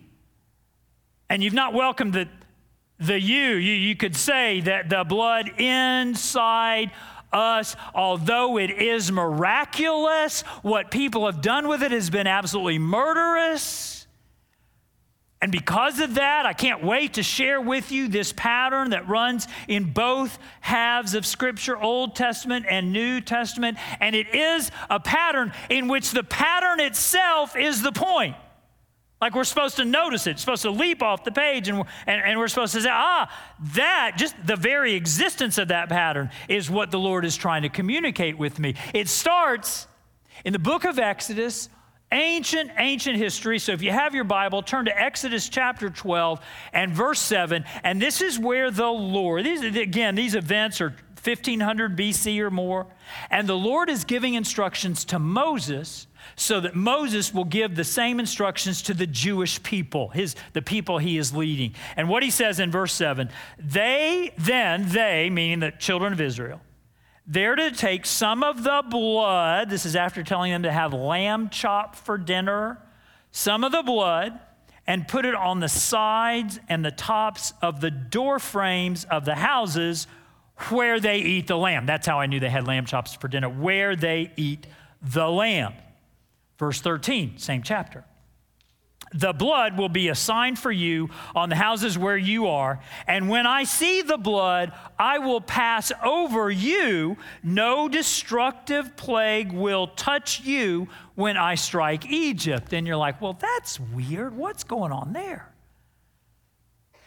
and 1.30 1.44
you've 1.44 1.54
not 1.54 1.74
welcomed 1.74 2.14
the, 2.14 2.28
the 3.00 3.20
you. 3.20 3.56
you. 3.56 3.74
You 3.74 3.96
could 3.96 4.16
say 4.16 4.62
that 4.62 4.90
the 4.90 5.04
blood 5.04 5.50
inside 5.60 6.92
us, 7.32 7.76
although 7.94 8.58
it 8.58 8.72
is 8.72 9.12
miraculous, 9.12 10.42
what 10.62 10.92
people 10.92 11.26
have 11.26 11.42
done 11.42 11.68
with 11.68 11.84
it 11.84 11.92
has 11.92 12.10
been 12.10 12.28
absolutely 12.28 12.80
murderous. 12.80 14.08
And 15.42 15.54
because 15.54 16.00
of 16.00 16.16
that, 16.16 16.46
I 16.46 16.52
can't 16.52 16.84
wait 16.84 17.14
to 17.14 17.24
share 17.24 17.62
with 17.62 17.94
you 17.94 18.10
this 18.10 18.34
pattern 18.34 18.90
that 18.90 19.08
runs 19.08 19.48
in 19.70 19.94
both 19.94 20.38
halves 20.60 21.14
of 21.14 21.26
Scripture, 21.26 21.78
Old 21.78 22.16
Testament 22.16 22.66
and 22.70 22.92
New 22.92 23.22
Testament. 23.22 23.78
And 24.02 24.16
it 24.16 24.36
is 24.36 24.70
a 24.90 25.00
pattern 25.00 25.54
in 25.70 25.88
which 25.88 26.12
the 26.12 26.24
pattern 26.24 26.82
itself 26.82 27.56
is 27.56 27.82
the 27.82 27.94
point. 27.94 28.36
Like 29.22 29.36
we're 29.36 29.44
supposed 29.44 29.76
to 29.78 29.86
notice 29.86 30.28
it, 30.28 30.40
supposed 30.40 30.62
to 30.62 30.72
leap 30.72 31.04
off 31.04 31.26
the 31.26 31.32
page, 31.32 31.68
and, 31.68 31.84
and, 32.08 32.22
and 32.22 32.40
we're 32.40 32.48
supposed 32.48 32.74
to 32.74 32.82
say, 32.82 32.90
ah, 32.90 33.30
that, 33.76 34.14
just 34.16 34.36
the 34.46 34.56
very 34.56 34.94
existence 34.94 35.58
of 35.58 35.68
that 35.68 35.90
pattern 35.90 36.30
is 36.48 36.70
what 36.70 36.90
the 36.90 37.00
Lord 37.00 37.26
is 37.26 37.36
trying 37.36 37.64
to 37.64 37.70
communicate 37.70 38.38
with 38.38 38.60
me. 38.60 38.76
It 38.94 39.10
starts 39.10 39.88
in 40.46 40.54
the 40.54 40.60
book 40.60 40.86
of 40.86 41.00
Exodus, 41.00 41.68
ancient, 42.14 42.72
ancient 42.78 43.18
history. 43.18 43.60
So 43.60 43.74
if 43.74 43.82
you 43.82 43.92
have 43.92 44.16
your 44.16 44.24
Bible, 44.24 44.62
turn 44.62 44.86
to 44.86 44.98
Exodus 44.98 45.50
chapter 45.50 45.90
12 45.90 46.40
and 46.72 46.94
verse 46.94 47.20
7. 47.20 47.66
And 47.84 48.02
this 48.02 48.22
is 48.22 48.40
where 48.40 48.72
the 48.72 48.88
Lord, 48.88 49.46
these, 49.46 49.62
again, 49.64 50.16
these 50.16 50.34
events 50.34 50.80
are 50.80 50.96
1500 51.22 51.98
BC 51.98 52.40
or 52.40 52.50
more. 52.50 52.88
And 53.30 53.48
the 53.48 53.58
Lord 53.58 53.90
is 53.90 54.06
giving 54.06 54.36
instructions 54.36 55.04
to 55.06 55.20
Moses 55.20 56.08
so 56.36 56.60
that 56.62 56.76
Moses 56.76 57.34
will 57.34 57.46
give 57.46 57.76
the 57.76 57.84
same 57.84 58.20
instructions 58.20 58.82
to 58.84 58.94
the 58.94 59.08
Jewish 59.08 59.62
people, 59.64 60.10
his, 60.10 60.36
the 60.54 60.62
people 60.62 60.98
he 60.98 61.18
is 61.18 61.36
leading. 61.36 61.74
And 61.96 62.10
what 62.10 62.24
he 62.24 62.32
says 62.32 62.60
in 62.60 62.72
verse 62.72 62.94
7 62.94 63.30
they 63.58 64.34
then, 64.38 64.90
they, 64.90 65.30
meaning 65.30 65.60
the 65.60 65.72
children 65.72 66.14
of 66.14 66.22
Israel, 66.22 66.62
they're 67.28 67.56
to 67.56 67.72
take 67.72 68.06
some 68.06 68.44
of 68.44 68.64
the 68.64 68.84
blood, 68.90 69.70
this 69.70 69.86
is 69.86 69.96
after 69.96 70.24
telling 70.24 70.52
them 70.52 70.64
to 70.64 70.72
have 70.72 70.94
lamb 70.94 71.50
chop 71.50 71.96
for 71.96 72.18
dinner, 72.18 72.80
some 73.32 73.64
of 73.64 73.72
the 73.72 73.84
blood, 73.84 74.40
and 74.88 75.08
put 75.08 75.26
it 75.26 75.36
on 75.36 75.60
the 75.60 75.70
sides 75.70 76.60
and 76.68 76.84
the 76.84 76.92
tops 76.92 77.54
of 77.62 77.82
the 77.82 77.92
door 77.92 78.40
frames 78.40 79.06
of 79.06 79.26
the 79.26 79.36
houses 79.36 80.08
where 80.70 81.00
they 81.00 81.20
eat 81.20 81.46
the 81.46 81.56
lamb. 81.56 81.86
That's 81.86 82.08
how 82.08 82.20
I 82.20 82.26
knew 82.26 82.40
they 82.40 82.50
had 82.50 82.66
lamb 82.66 82.86
chops 82.86 83.14
for 83.14 83.28
dinner, 83.28 83.48
where 83.48 83.96
they 83.96 84.32
eat 84.36 84.66
the 85.02 85.30
lamb. 85.30 85.74
Verse 86.60 86.82
13, 86.82 87.38
same 87.38 87.64
chapter. 87.64 88.04
The 89.14 89.34
blood 89.34 89.78
will 89.78 89.90
be 89.90 90.10
a 90.10 90.16
sign 90.16 90.56
for 90.56 90.72
you 90.72 91.10
on 91.34 91.50
the 91.50 91.56
houses 91.56 91.98
where 91.98 92.18
you 92.18 92.48
are. 92.48 92.80
And 93.08 93.28
when 93.28 93.48
I 93.48 93.64
see 93.64 94.04
the 94.04 94.18
blood, 94.18 94.72
I 95.00 95.18
will 95.18 95.42
pass 95.42 95.92
over 96.04 96.52
you. 96.52 97.18
No 97.42 97.90
destructive 97.90 98.96
plague 98.98 99.52
will 99.52 99.88
touch 99.88 100.42
you 100.42 100.90
when 101.16 101.38
I 101.38 101.56
strike 101.56 102.06
Egypt. 102.06 102.72
And 102.72 102.86
you're 102.86 102.98
like, 102.98 103.20
well, 103.20 103.34
that's 103.34 103.80
weird. 103.80 104.36
What's 104.36 104.64
going 104.64 104.92
on 104.92 105.14
there? 105.14 105.52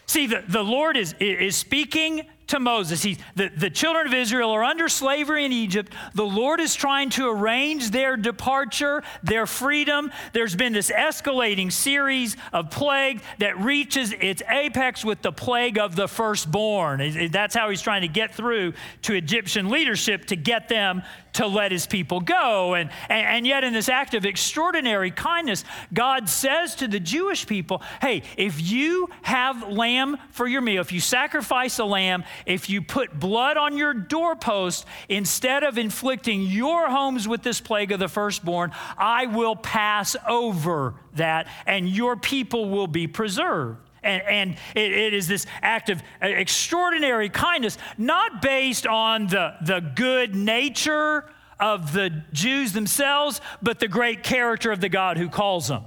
See, 0.07 0.27
the, 0.27 0.43
the 0.49 0.65
Lord 0.65 0.97
is, 0.97 1.15
is 1.21 1.57
speaking 1.57 2.27
to 2.49 2.61
Moses. 2.61 3.03
He, 3.03 3.19
the, 3.35 3.49
the 3.49 3.71
children 3.71 4.07
of 4.07 4.15
Israel 4.15 4.51
are 4.51 4.65
under 4.65 4.89
slavery 4.89 5.45
in 5.45 5.53
Egypt. 5.53 5.93
The 6.15 6.25
Lord 6.25 6.61
is 6.61 6.75
trying 6.75 7.11
to 7.11 7.29
arrange 7.29 7.91
their 7.91 8.17
departure, 8.17 9.03
their 9.23 9.47
freedom. 9.47 10.13
There's 10.33 10.55
been 10.55 10.73
this 10.73 10.91
escalating 10.91 11.73
series 11.73 12.37
of 12.53 12.71
plague 12.71 13.23
that 13.39 13.59
reaches 13.59 14.13
its 14.13 14.43
apex 14.49 15.05
with 15.05 15.23
the 15.23 15.33
plague 15.33 15.79
of 15.79 15.97
the 15.97 16.09
firstborn. 16.09 17.31
That's 17.31 17.55
how 17.55 17.71
he's 17.71 17.83
trying 17.83 18.03
to 18.03 18.09
get 18.09 18.35
through 18.35 18.75
to 19.03 19.15
Egyptian 19.15 19.69
leadership 19.71 20.27
to 20.27 20.37
get 20.37 20.69
them 20.69 21.03
to 21.35 21.47
let 21.47 21.73
his 21.73 21.87
people 21.87 22.21
go. 22.21 22.75
And, 22.75 22.91
and, 23.09 23.27
and, 23.27 23.47
yet, 23.47 23.65
in 23.65 23.73
this 23.73 23.89
act 23.89 24.15
of 24.15 24.25
extraordinary 24.25 25.11
kindness, 25.11 25.65
God 25.93 26.29
says 26.29 26.75
to 26.77 26.89
the 26.89 27.01
Jewish 27.01 27.47
people, 27.47 27.83
hey, 28.01 28.23
if 28.37 28.61
you 28.61 29.09
have 29.23 29.69
lamb 29.69 30.19
for 30.31 30.47
your 30.47 30.61
meal, 30.61 30.81
if 30.81 30.93
you 30.93 31.01
sacrifice 31.01 31.79
a 31.79 31.85
lamb, 31.85 32.25
if 32.47 32.69
you 32.69 32.83
put 32.83 33.19
blood 33.19 33.57
on 33.57 33.77
your 33.77 33.95
doorpost, 33.95 34.87
instead 35.09 35.63
of 35.63 35.79
inflicting 35.79 36.43
your 36.43 36.91
homes 36.91 37.27
with 37.27 37.43
this 37.43 37.61
plague 37.61 37.93
of 37.93 37.99
the 37.99 38.09
firstborn, 38.09 38.73
I 38.97 39.27
will 39.27 39.57
pass 39.57 40.17
over 40.29 40.95
that 41.15 41.49
and 41.67 41.89
your 41.89 42.17
people 42.17 42.69
will 42.69 42.87
be 42.87 43.07
preserved. 43.07 43.79
And, 44.03 44.23
and 44.23 44.51
it, 44.75 44.93
it 44.93 45.15
is 45.15 45.29
this 45.29 45.47
act 45.61 45.91
of 45.91 46.03
uh, 46.23 46.27
extraordinary 46.27 47.29
kindness, 47.29 47.79
not 47.97 48.43
based 48.43 48.87
on 48.87 49.29
the, 49.29 49.55
the 49.65 49.81
good 49.81 50.35
nature 50.35 51.31
of 51.61 51.93
the 51.93 52.25
Jews 52.33 52.73
themselves, 52.73 53.41
but 53.63 53.79
the 53.79 53.89
great 53.89 54.23
character 54.23 54.73
of 54.73 54.81
the 54.81 54.89
God 54.89 55.17
who 55.17 55.29
calls 55.29 55.69
them. 55.69 55.85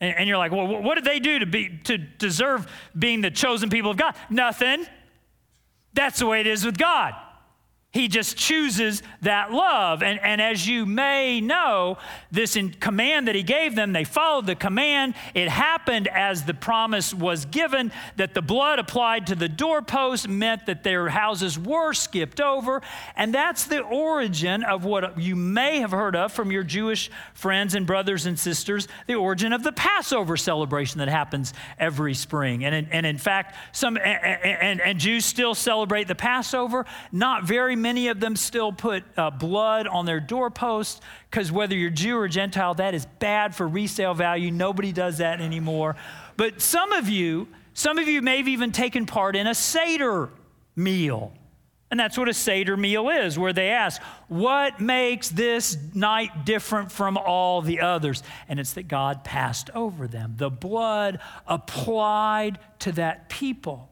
And, 0.00 0.14
and 0.18 0.28
you're 0.28 0.38
like, 0.38 0.52
well, 0.52 0.82
what 0.82 0.96
did 0.96 1.04
they 1.04 1.18
do 1.18 1.38
to, 1.38 1.46
be, 1.46 1.78
to 1.84 1.96
deserve 1.98 2.66
being 2.96 3.22
the 3.22 3.30
chosen 3.30 3.70
people 3.70 3.90
of 3.90 3.96
God? 3.96 4.14
Nothing. 4.28 4.86
That's 5.94 6.18
the 6.18 6.26
way 6.26 6.40
it 6.40 6.46
is 6.46 6.64
with 6.64 6.76
God. 6.76 7.14
He 7.90 8.06
just 8.06 8.36
chooses 8.36 9.02
that 9.22 9.50
love. 9.50 10.02
And, 10.02 10.20
and 10.22 10.42
as 10.42 10.68
you 10.68 10.84
may 10.84 11.40
know, 11.40 11.96
this 12.30 12.58
command 12.80 13.28
that 13.28 13.34
he 13.34 13.42
gave 13.42 13.74
them, 13.74 13.94
they 13.94 14.04
followed 14.04 14.46
the 14.46 14.54
command. 14.54 15.14
It 15.32 15.48
happened 15.48 16.06
as 16.06 16.44
the 16.44 16.52
promise 16.52 17.14
was 17.14 17.46
given 17.46 17.90
that 18.16 18.34
the 18.34 18.42
blood 18.42 18.78
applied 18.78 19.28
to 19.28 19.34
the 19.34 19.48
doorpost 19.48 20.28
meant 20.28 20.66
that 20.66 20.84
their 20.84 21.08
houses 21.08 21.58
were 21.58 21.94
skipped 21.94 22.42
over. 22.42 22.82
And 23.16 23.34
that's 23.34 23.64
the 23.64 23.80
origin 23.80 24.64
of 24.64 24.84
what 24.84 25.18
you 25.18 25.34
may 25.34 25.80
have 25.80 25.92
heard 25.92 26.14
of 26.14 26.30
from 26.30 26.52
your 26.52 26.64
Jewish 26.64 27.10
friends 27.32 27.74
and 27.74 27.86
brothers 27.86 28.26
and 28.26 28.38
sisters 28.38 28.86
the 29.06 29.14
origin 29.14 29.54
of 29.54 29.62
the 29.62 29.72
Passover 29.72 30.36
celebration 30.36 30.98
that 30.98 31.08
happens 31.08 31.54
every 31.78 32.12
spring. 32.12 32.66
And 32.66 32.74
in, 32.74 32.88
and 32.90 33.06
in 33.06 33.16
fact, 33.16 33.56
some, 33.72 33.96
and, 33.96 34.44
and, 34.44 34.80
and 34.82 35.00
Jews 35.00 35.24
still 35.24 35.54
celebrate 35.54 36.06
the 36.06 36.14
Passover, 36.14 36.84
not 37.12 37.44
very 37.44 37.77
many 37.82 38.08
of 38.08 38.20
them 38.20 38.36
still 38.36 38.72
put 38.72 39.04
uh, 39.16 39.30
blood 39.30 39.86
on 39.86 40.06
their 40.06 40.20
doorposts 40.20 41.00
because 41.30 41.50
whether 41.52 41.74
you're 41.74 41.90
Jew 41.90 42.16
or 42.16 42.28
Gentile, 42.28 42.74
that 42.74 42.94
is 42.94 43.06
bad 43.18 43.54
for 43.54 43.66
resale 43.66 44.14
value. 44.14 44.50
Nobody 44.50 44.92
does 44.92 45.18
that 45.18 45.40
anymore. 45.40 45.96
But 46.36 46.60
some 46.60 46.92
of 46.92 47.08
you, 47.08 47.48
some 47.74 47.98
of 47.98 48.08
you 48.08 48.22
may 48.22 48.38
have 48.38 48.48
even 48.48 48.72
taken 48.72 49.06
part 49.06 49.36
in 49.36 49.46
a 49.46 49.54
Seder 49.54 50.30
meal. 50.76 51.32
And 51.90 51.98
that's 51.98 52.18
what 52.18 52.28
a 52.28 52.34
Seder 52.34 52.76
meal 52.76 53.08
is, 53.08 53.38
where 53.38 53.52
they 53.52 53.70
ask, 53.70 54.02
What 54.28 54.78
makes 54.78 55.30
this 55.30 55.76
night 55.94 56.44
different 56.44 56.92
from 56.92 57.16
all 57.16 57.62
the 57.62 57.80
others? 57.80 58.22
And 58.48 58.60
it's 58.60 58.74
that 58.74 58.88
God 58.88 59.24
passed 59.24 59.70
over 59.74 60.06
them. 60.06 60.34
The 60.36 60.50
blood 60.50 61.20
applied 61.46 62.58
to 62.80 62.92
that 62.92 63.28
people 63.30 63.90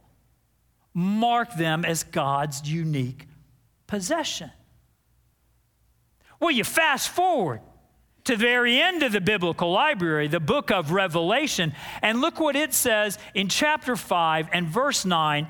marked 0.93 1.57
them 1.59 1.85
as 1.85 2.05
God's 2.05 2.71
unique 2.71 3.26
possession. 3.87 4.50
Well, 6.40 6.50
you 6.50 6.64
fast 6.64 7.09
forward 7.09 7.61
to 8.25 8.33
the 8.33 8.38
very 8.38 8.81
end 8.81 9.02
of 9.02 9.12
the 9.12 9.21
biblical 9.21 9.71
library, 9.71 10.28
the 10.28 10.40
book 10.40 10.71
of 10.71 10.90
Revelation, 10.90 11.73
and 12.02 12.21
look 12.21 12.40
what 12.40 12.57
it 12.57 12.75
says 12.75 13.19
in 13.35 13.49
chapter 13.49 13.97
5 13.97 14.49
and 14.52 14.66
verse 14.66 15.05
9. 15.05 15.47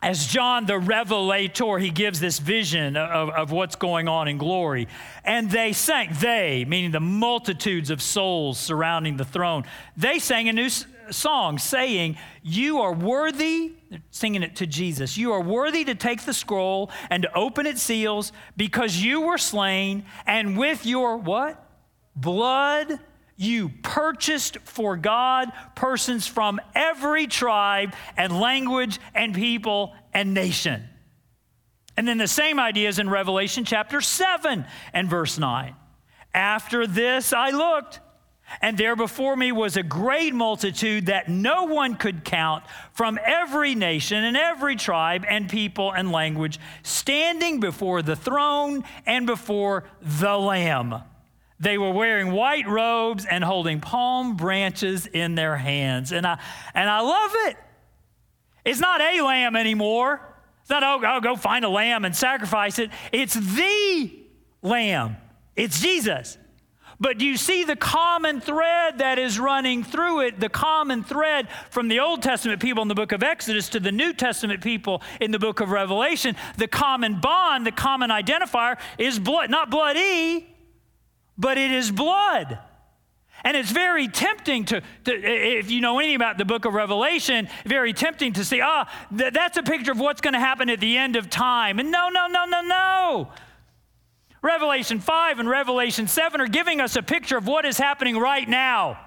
As 0.00 0.26
John 0.28 0.66
the 0.66 0.78
Revelator, 0.78 1.78
he 1.78 1.90
gives 1.90 2.20
this 2.20 2.38
vision 2.38 2.96
of, 2.96 3.30
of 3.30 3.50
what's 3.50 3.74
going 3.74 4.06
on 4.06 4.28
in 4.28 4.38
glory. 4.38 4.86
And 5.24 5.50
they 5.50 5.72
sang, 5.72 6.10
they, 6.20 6.64
meaning 6.68 6.92
the 6.92 7.00
multitudes 7.00 7.90
of 7.90 8.00
souls 8.00 8.58
surrounding 8.58 9.16
the 9.16 9.24
throne, 9.24 9.64
they 9.96 10.20
sang 10.20 10.48
a 10.48 10.52
new 10.52 10.68
song 11.10 11.58
saying, 11.58 12.16
You 12.44 12.80
are 12.82 12.92
worthy, 12.92 13.72
singing 14.10 14.42
it 14.42 14.56
to 14.56 14.66
Jesus, 14.66 15.16
you 15.16 15.32
are 15.32 15.40
worthy 15.40 15.84
to 15.84 15.94
take 15.94 16.24
the 16.24 16.34
scroll 16.34 16.90
and 17.10 17.22
to 17.22 17.34
open 17.34 17.66
its 17.66 17.82
seals 17.82 18.32
because 18.56 18.96
you 18.96 19.22
were 19.22 19.38
slain, 19.38 20.04
and 20.26 20.56
with 20.56 20.86
your 20.86 21.16
what? 21.16 21.64
Blood 22.14 22.98
you 23.38 23.70
purchased 23.82 24.58
for 24.64 24.96
God 24.96 25.50
persons 25.76 26.26
from 26.26 26.60
every 26.74 27.28
tribe 27.28 27.94
and 28.16 28.38
language 28.40 28.98
and 29.14 29.32
people 29.32 29.94
and 30.12 30.34
nation. 30.34 30.88
And 31.96 32.06
then 32.06 32.18
the 32.18 32.28
same 32.28 32.58
idea 32.58 32.88
is 32.88 32.98
in 32.98 33.08
Revelation 33.08 33.64
chapter 33.64 34.00
7 34.00 34.66
and 34.92 35.08
verse 35.08 35.38
9. 35.38 35.74
After 36.34 36.86
this 36.86 37.32
I 37.32 37.50
looked 37.50 38.00
and 38.60 38.76
there 38.76 38.96
before 38.96 39.36
me 39.36 39.52
was 39.52 39.76
a 39.76 39.82
great 39.82 40.34
multitude 40.34 41.06
that 41.06 41.28
no 41.28 41.64
one 41.64 41.96
could 41.96 42.24
count 42.24 42.64
from 42.92 43.18
every 43.24 43.74
nation 43.74 44.24
and 44.24 44.36
every 44.36 44.76
tribe 44.76 45.24
and 45.28 45.48
people 45.48 45.92
and 45.92 46.10
language, 46.10 46.58
standing 46.82 47.60
before 47.60 48.02
the 48.02 48.16
throne 48.16 48.84
and 49.06 49.26
before 49.26 49.84
the 50.00 50.36
Lamb. 50.36 51.02
They 51.60 51.76
were 51.76 51.90
wearing 51.90 52.32
white 52.32 52.68
robes 52.68 53.26
and 53.26 53.42
holding 53.42 53.80
palm 53.80 54.36
branches 54.36 55.06
in 55.06 55.34
their 55.34 55.56
hands. 55.56 56.12
And 56.12 56.26
I, 56.26 56.38
and 56.72 56.88
I 56.88 57.00
love 57.00 57.30
it. 57.46 57.56
It's 58.64 58.80
not 58.80 59.00
a 59.00 59.20
lamb 59.22 59.56
anymore. 59.56 60.20
It's 60.60 60.70
not, 60.70 60.82
oh, 60.82 61.04
I'll 61.04 61.20
go 61.20 61.36
find 61.36 61.64
a 61.64 61.68
lamb 61.68 62.04
and 62.04 62.14
sacrifice 62.14 62.78
it. 62.78 62.90
It's 63.12 63.34
the 63.34 64.12
lamb. 64.62 65.16
It's 65.56 65.80
Jesus. 65.80 66.38
But 67.00 67.18
do 67.18 67.24
you 67.24 67.36
see 67.36 67.62
the 67.62 67.76
common 67.76 68.40
thread 68.40 68.98
that 68.98 69.18
is 69.18 69.38
running 69.38 69.84
through 69.84 70.20
it? 70.20 70.40
The 70.40 70.48
common 70.48 71.04
thread 71.04 71.48
from 71.70 71.86
the 71.86 72.00
Old 72.00 72.22
Testament 72.22 72.60
people 72.60 72.82
in 72.82 72.88
the 72.88 72.94
book 72.94 73.12
of 73.12 73.22
Exodus 73.22 73.68
to 73.70 73.80
the 73.80 73.92
New 73.92 74.12
Testament 74.12 74.62
people 74.62 75.02
in 75.20 75.30
the 75.30 75.38
book 75.38 75.60
of 75.60 75.70
Revelation. 75.70 76.34
The 76.56 76.66
common 76.66 77.20
bond, 77.20 77.64
the 77.64 77.72
common 77.72 78.10
identifier 78.10 78.78
is 78.98 79.18
blood, 79.18 79.48
not 79.48 79.70
bloody, 79.70 80.48
but 81.36 81.56
it 81.56 81.70
is 81.70 81.92
blood. 81.92 82.58
And 83.44 83.56
it's 83.56 83.70
very 83.70 84.08
tempting 84.08 84.64
to, 84.66 84.82
to, 85.04 85.12
if 85.14 85.70
you 85.70 85.80
know 85.80 86.00
anything 86.00 86.16
about 86.16 86.38
the 86.38 86.44
book 86.44 86.64
of 86.64 86.74
Revelation, 86.74 87.48
very 87.64 87.92
tempting 87.92 88.32
to 88.32 88.44
say, 88.44 88.60
ah, 88.60 88.92
th- 89.16 89.32
that's 89.32 89.56
a 89.56 89.62
picture 89.62 89.92
of 89.92 90.00
what's 90.00 90.20
going 90.20 90.34
to 90.34 90.40
happen 90.40 90.68
at 90.68 90.80
the 90.80 90.96
end 90.96 91.14
of 91.14 91.30
time. 91.30 91.78
And 91.78 91.92
no, 91.92 92.08
no, 92.08 92.26
no, 92.26 92.44
no, 92.46 92.60
no. 92.62 93.28
Revelation 94.42 95.00
5 95.00 95.40
and 95.40 95.48
Revelation 95.48 96.06
7 96.06 96.40
are 96.40 96.48
giving 96.48 96.80
us 96.80 96.96
a 96.96 97.02
picture 97.02 97.36
of 97.36 97.46
what 97.46 97.64
is 97.64 97.78
happening 97.78 98.16
right 98.16 98.48
now. 98.48 98.98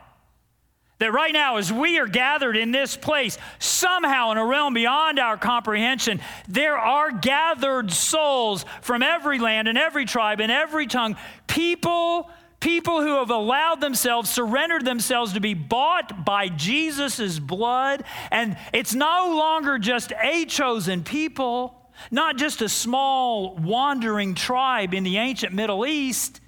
That 1.00 1.14
right 1.14 1.34
now, 1.34 1.58
as 1.58 1.74
we 1.74 1.98
are 1.98 2.08
gathered 2.08 2.56
in 2.56 2.72
this 2.72 2.96
place, 2.96 3.38
somehow 3.58 4.32
in 4.32 4.38
a 4.38 4.46
realm 4.46 4.76
beyond 4.76 5.18
our 5.18 5.36
comprehension, 5.36 6.22
there 6.48 6.78
are 6.78 7.12
gathered 7.12 7.92
souls 7.92 8.66
from 8.82 9.02
every 9.02 9.40
land 9.40 9.68
and 9.68 9.80
every 9.80 10.06
tribe 10.06 10.42
and 10.42 10.52
every 10.52 10.86
tongue, 10.86 11.16
people 11.48 12.30
people 12.62 13.02
who 13.02 13.16
have 13.18 13.32
allowed 13.32 13.82
themselves, 13.82 14.30
surrendered 14.30 14.86
themselves 14.86 15.34
to 15.34 15.42
be 15.42 15.54
bought 15.54 16.24
by 16.24 16.48
Jesus' 16.48 17.40
blood. 17.40 18.04
And 18.30 18.56
it's 18.72 18.94
no 18.94 19.36
longer 19.36 19.78
just 19.78 20.14
a 20.22 20.46
chosen 20.46 21.04
people, 21.04 21.81
not 22.10 22.38
just 22.38 22.62
a 22.62 22.70
small 22.70 23.56
wandering 23.56 24.36
tribe 24.36 24.94
in 24.94 25.04
the 25.04 25.18
ancient 25.18 25.54
Middle 25.54 25.86
East. 25.86 26.42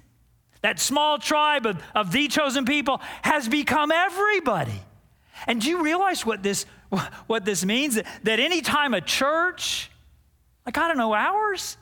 That 0.62 0.80
small 0.80 1.18
tribe 1.18 1.66
of, 1.66 1.82
of 1.94 2.10
the 2.10 2.28
chosen 2.28 2.64
people 2.64 3.00
has 3.22 3.48
become 3.48 3.92
everybody. 3.92 4.80
And 5.46 5.60
do 5.60 5.68
you 5.68 5.82
realize 5.82 6.24
what 6.24 6.42
this, 6.42 6.64
what 7.26 7.44
this 7.44 7.64
means? 7.64 8.00
That, 8.22 8.40
anytime 8.40 8.94
a 8.94 9.00
church 9.00 9.90
Like, 10.64 10.78
I 10.78 10.88
don't 10.88 10.96
know, 10.96 11.12
ours, 11.12 11.76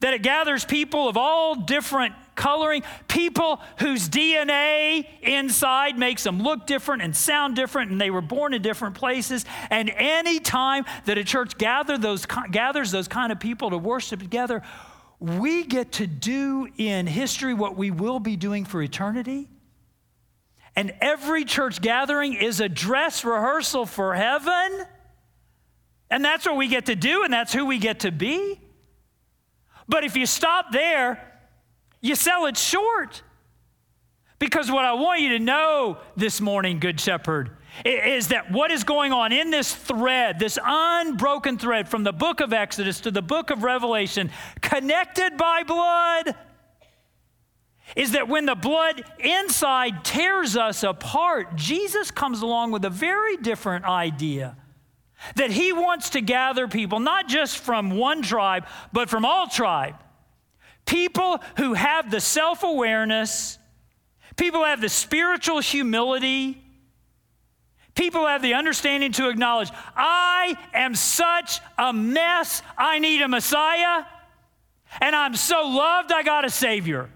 That 0.00 0.14
it 0.14 0.22
gathers 0.22 0.64
people 0.64 1.08
of 1.08 1.16
all 1.16 1.56
different 1.56 2.14
coloring, 2.36 2.82
people 3.08 3.60
whose 3.78 4.08
DNA 4.08 5.06
inside 5.22 5.98
makes 5.98 6.22
them 6.22 6.40
look 6.40 6.66
different 6.66 7.02
and 7.02 7.16
sound 7.16 7.56
different, 7.56 7.90
and 7.90 8.00
they 8.00 8.10
were 8.10 8.20
born 8.20 8.54
in 8.54 8.62
different 8.62 8.94
places. 8.94 9.44
And 9.70 9.90
any 9.90 10.38
time 10.38 10.84
that 11.06 11.18
a 11.18 11.24
church 11.24 11.58
gather 11.58 11.98
those, 11.98 12.26
gathers 12.50 12.90
those 12.92 13.08
kind 13.08 13.32
of 13.32 13.40
people 13.40 13.70
to 13.70 13.78
worship 13.78 14.20
together, 14.20 14.62
we 15.18 15.64
get 15.64 15.92
to 15.92 16.06
do 16.06 16.68
in 16.76 17.06
history 17.06 17.54
what 17.54 17.76
we 17.76 17.90
will 17.90 18.20
be 18.20 18.36
doing 18.36 18.64
for 18.64 18.82
eternity. 18.82 19.48
And 20.76 20.92
every 21.00 21.44
church 21.44 21.80
gathering 21.80 22.34
is 22.34 22.60
a 22.60 22.68
dress 22.68 23.24
rehearsal 23.24 23.86
for 23.86 24.14
heaven. 24.14 24.84
And 26.10 26.24
that's 26.24 26.44
what 26.46 26.56
we 26.56 26.68
get 26.68 26.86
to 26.86 26.94
do, 26.94 27.24
and 27.24 27.32
that's 27.32 27.52
who 27.52 27.64
we 27.64 27.78
get 27.78 28.00
to 28.00 28.12
be. 28.12 28.60
But 29.88 30.04
if 30.04 30.16
you 30.16 30.26
stop 30.26 30.66
there, 30.70 31.35
you 32.00 32.14
sell 32.14 32.46
it 32.46 32.56
short. 32.56 33.22
Because 34.38 34.70
what 34.70 34.84
I 34.84 34.92
want 34.92 35.20
you 35.20 35.30
to 35.30 35.38
know 35.38 35.98
this 36.16 36.40
morning, 36.40 36.78
Good 36.78 37.00
Shepherd, 37.00 37.50
is 37.84 38.28
that 38.28 38.50
what 38.50 38.70
is 38.70 38.84
going 38.84 39.12
on 39.12 39.32
in 39.32 39.50
this 39.50 39.74
thread, 39.74 40.38
this 40.38 40.58
unbroken 40.62 41.58
thread 41.58 41.88
from 41.88 42.04
the 42.04 42.12
book 42.12 42.40
of 42.40 42.52
Exodus 42.52 43.00
to 43.00 43.10
the 43.10 43.22
book 43.22 43.50
of 43.50 43.62
Revelation, 43.62 44.30
connected 44.60 45.36
by 45.38 45.62
blood, 45.62 46.34
is 47.94 48.12
that 48.12 48.28
when 48.28 48.44
the 48.44 48.54
blood 48.54 49.02
inside 49.18 50.04
tears 50.04 50.56
us 50.56 50.82
apart, 50.82 51.56
Jesus 51.56 52.10
comes 52.10 52.42
along 52.42 52.72
with 52.72 52.84
a 52.84 52.90
very 52.90 53.36
different 53.38 53.84
idea. 53.84 54.56
That 55.36 55.50
he 55.50 55.72
wants 55.72 56.10
to 56.10 56.20
gather 56.20 56.68
people, 56.68 57.00
not 57.00 57.26
just 57.26 57.58
from 57.58 57.90
one 57.90 58.20
tribe, 58.20 58.66
but 58.92 59.08
from 59.08 59.24
all 59.24 59.48
tribe. 59.48 59.94
People 60.86 61.40
who 61.56 61.74
have 61.74 62.10
the 62.10 62.20
self 62.20 62.62
awareness, 62.62 63.58
people 64.36 64.60
who 64.60 64.66
have 64.66 64.80
the 64.80 64.88
spiritual 64.88 65.58
humility, 65.58 66.62
people 67.94 68.26
have 68.26 68.40
the 68.40 68.54
understanding 68.54 69.10
to 69.12 69.28
acknowledge, 69.28 69.70
I 69.96 70.56
am 70.72 70.94
such 70.94 71.60
a 71.76 71.92
mess, 71.92 72.62
I 72.78 73.00
need 73.00 73.20
a 73.20 73.28
Messiah, 73.28 74.04
and 75.00 75.16
I'm 75.16 75.34
so 75.34 75.68
loved, 75.68 76.12
I 76.12 76.22
got 76.22 76.44
a 76.44 76.50
Savior. 76.50 77.10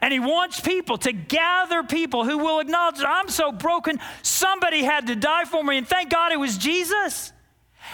And 0.00 0.10
he 0.10 0.20
wants 0.20 0.58
people 0.58 0.96
to 0.98 1.12
gather 1.12 1.82
people 1.82 2.24
who 2.24 2.38
will 2.38 2.60
acknowledge 2.60 3.02
I'm 3.06 3.28
so 3.28 3.52
broken, 3.52 4.00
somebody 4.22 4.82
had 4.82 5.08
to 5.08 5.16
die 5.16 5.44
for 5.44 5.62
me, 5.62 5.76
and 5.76 5.86
thank 5.86 6.10
God 6.10 6.32
it 6.32 6.38
was 6.38 6.56
Jesus. 6.56 7.32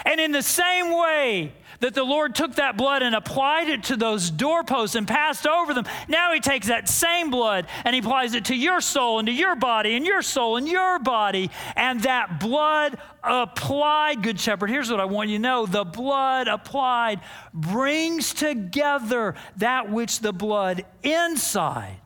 And 0.05 0.21
in 0.21 0.31
the 0.31 0.43
same 0.43 0.97
way 0.97 1.53
that 1.81 1.95
the 1.95 2.05
Lord 2.05 2.35
took 2.35 2.57
that 2.57 2.77
blood 2.77 3.03
and 3.03 3.15
applied 3.15 3.69
it 3.69 3.85
to 3.85 3.97
those 3.97 4.31
doorposts 4.31 4.97
and 4.97 5.07
passed 5.07 5.47
over 5.47 5.75
them, 5.75 5.87
now 6.09 6.33
He 6.33 6.41
takes 6.41 6.67
that 6.69 6.89
same 6.89 7.31
blood 7.31 7.67
and 7.85 7.95
He 7.95 8.01
applies 8.01 8.35
it 8.35 8.47
to 8.47 8.55
your 8.55 8.81
soul 8.81 9.19
and 9.19 9.27
to 9.29 9.33
your 9.33 9.55
body 9.55 9.97
and 9.97 10.07
your 10.07 10.23
soul 10.23 10.57
and 10.57 10.69
your 10.69 10.99
body. 10.99 11.51
And 11.77 12.03
that 12.03 12.41
blood 12.41 12.99
applied, 13.23 14.23
Good 14.23 14.41
Shepherd, 14.41 14.71
here's 14.71 14.91
what 14.91 15.01
I 15.01 15.05
want 15.05 15.31
you 15.31 15.39
to 15.39 15.43
know 15.43 15.67
the 15.67 15.85
blood 15.85 16.49
applied 16.49 17.21
brings 17.55 18.35
together 18.35 19.35
that 19.57 19.91
which 19.91 20.21
the 20.21 20.33
blood 20.33 20.85
inside 21.03 22.01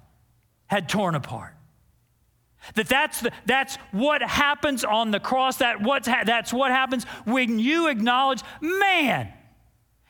had 0.66 0.88
torn 0.88 1.14
apart. 1.14 1.54
That 2.74 2.88
that's, 2.88 3.20
the, 3.20 3.32
that's 3.44 3.76
what 3.90 4.22
happens 4.22 4.84
on 4.84 5.10
the 5.10 5.20
cross. 5.20 5.56
That 5.58 5.82
what's 5.82 6.06
ha- 6.06 6.22
that's 6.24 6.52
what 6.52 6.70
happens 6.70 7.04
when 7.24 7.58
you 7.58 7.88
acknowledge, 7.88 8.40
man, 8.60 9.32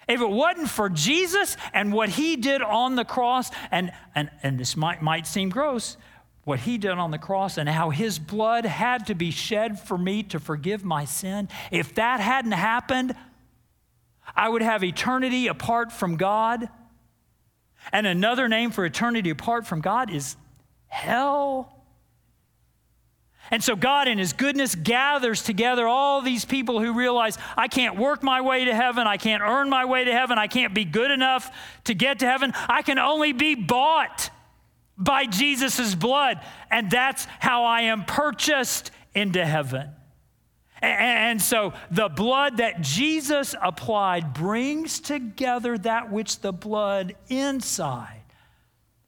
if 0.08 0.20
it 0.20 0.28
wasn't 0.28 0.68
for 0.68 0.88
Jesus 0.88 1.56
and 1.72 1.92
what 1.92 2.10
he 2.10 2.36
did 2.36 2.62
on 2.62 2.96
the 2.96 3.04
cross, 3.04 3.50
and, 3.70 3.92
and, 4.14 4.30
and 4.42 4.58
this 4.58 4.76
might, 4.76 5.02
might 5.02 5.26
seem 5.26 5.48
gross, 5.48 5.96
what 6.44 6.60
he 6.60 6.76
did 6.76 6.92
on 6.92 7.10
the 7.10 7.18
cross 7.18 7.56
and 7.56 7.68
how 7.68 7.90
his 7.90 8.18
blood 8.18 8.64
had 8.64 9.06
to 9.06 9.14
be 9.14 9.30
shed 9.30 9.78
for 9.78 9.96
me 9.96 10.22
to 10.24 10.40
forgive 10.40 10.84
my 10.84 11.04
sin, 11.04 11.48
if 11.70 11.94
that 11.94 12.20
hadn't 12.20 12.52
happened, 12.52 13.14
I 14.34 14.48
would 14.48 14.62
have 14.62 14.82
eternity 14.82 15.46
apart 15.46 15.92
from 15.92 16.16
God. 16.16 16.68
And 17.92 18.06
another 18.06 18.48
name 18.48 18.70
for 18.70 18.84
eternity 18.84 19.30
apart 19.30 19.66
from 19.66 19.80
God 19.80 20.10
is 20.10 20.36
hell. 20.86 21.81
And 23.52 23.62
so 23.62 23.76
God, 23.76 24.08
in 24.08 24.16
His 24.16 24.32
goodness, 24.32 24.74
gathers 24.74 25.42
together 25.42 25.86
all 25.86 26.22
these 26.22 26.46
people 26.46 26.80
who 26.80 26.94
realize 26.94 27.36
I 27.54 27.68
can't 27.68 27.98
work 27.98 28.22
my 28.22 28.40
way 28.40 28.64
to 28.64 28.74
heaven, 28.74 29.06
I 29.06 29.18
can't 29.18 29.42
earn 29.42 29.68
my 29.68 29.84
way 29.84 30.04
to 30.04 30.12
heaven, 30.12 30.38
I 30.38 30.46
can't 30.46 30.72
be 30.72 30.86
good 30.86 31.10
enough 31.10 31.54
to 31.84 31.92
get 31.92 32.20
to 32.20 32.26
heaven. 32.26 32.54
I 32.66 32.80
can 32.80 32.98
only 32.98 33.34
be 33.34 33.54
bought 33.54 34.30
by 34.96 35.26
Jesus' 35.26 35.94
blood. 35.94 36.40
And 36.70 36.90
that's 36.90 37.26
how 37.40 37.64
I 37.64 37.82
am 37.82 38.04
purchased 38.06 38.90
into 39.14 39.44
heaven. 39.44 39.90
And 40.80 41.40
so 41.40 41.74
the 41.90 42.08
blood 42.08 42.56
that 42.56 42.80
Jesus 42.80 43.54
applied 43.60 44.32
brings 44.32 44.98
together 44.98 45.76
that 45.76 46.10
which 46.10 46.40
the 46.40 46.52
blood 46.52 47.14
inside 47.28 48.22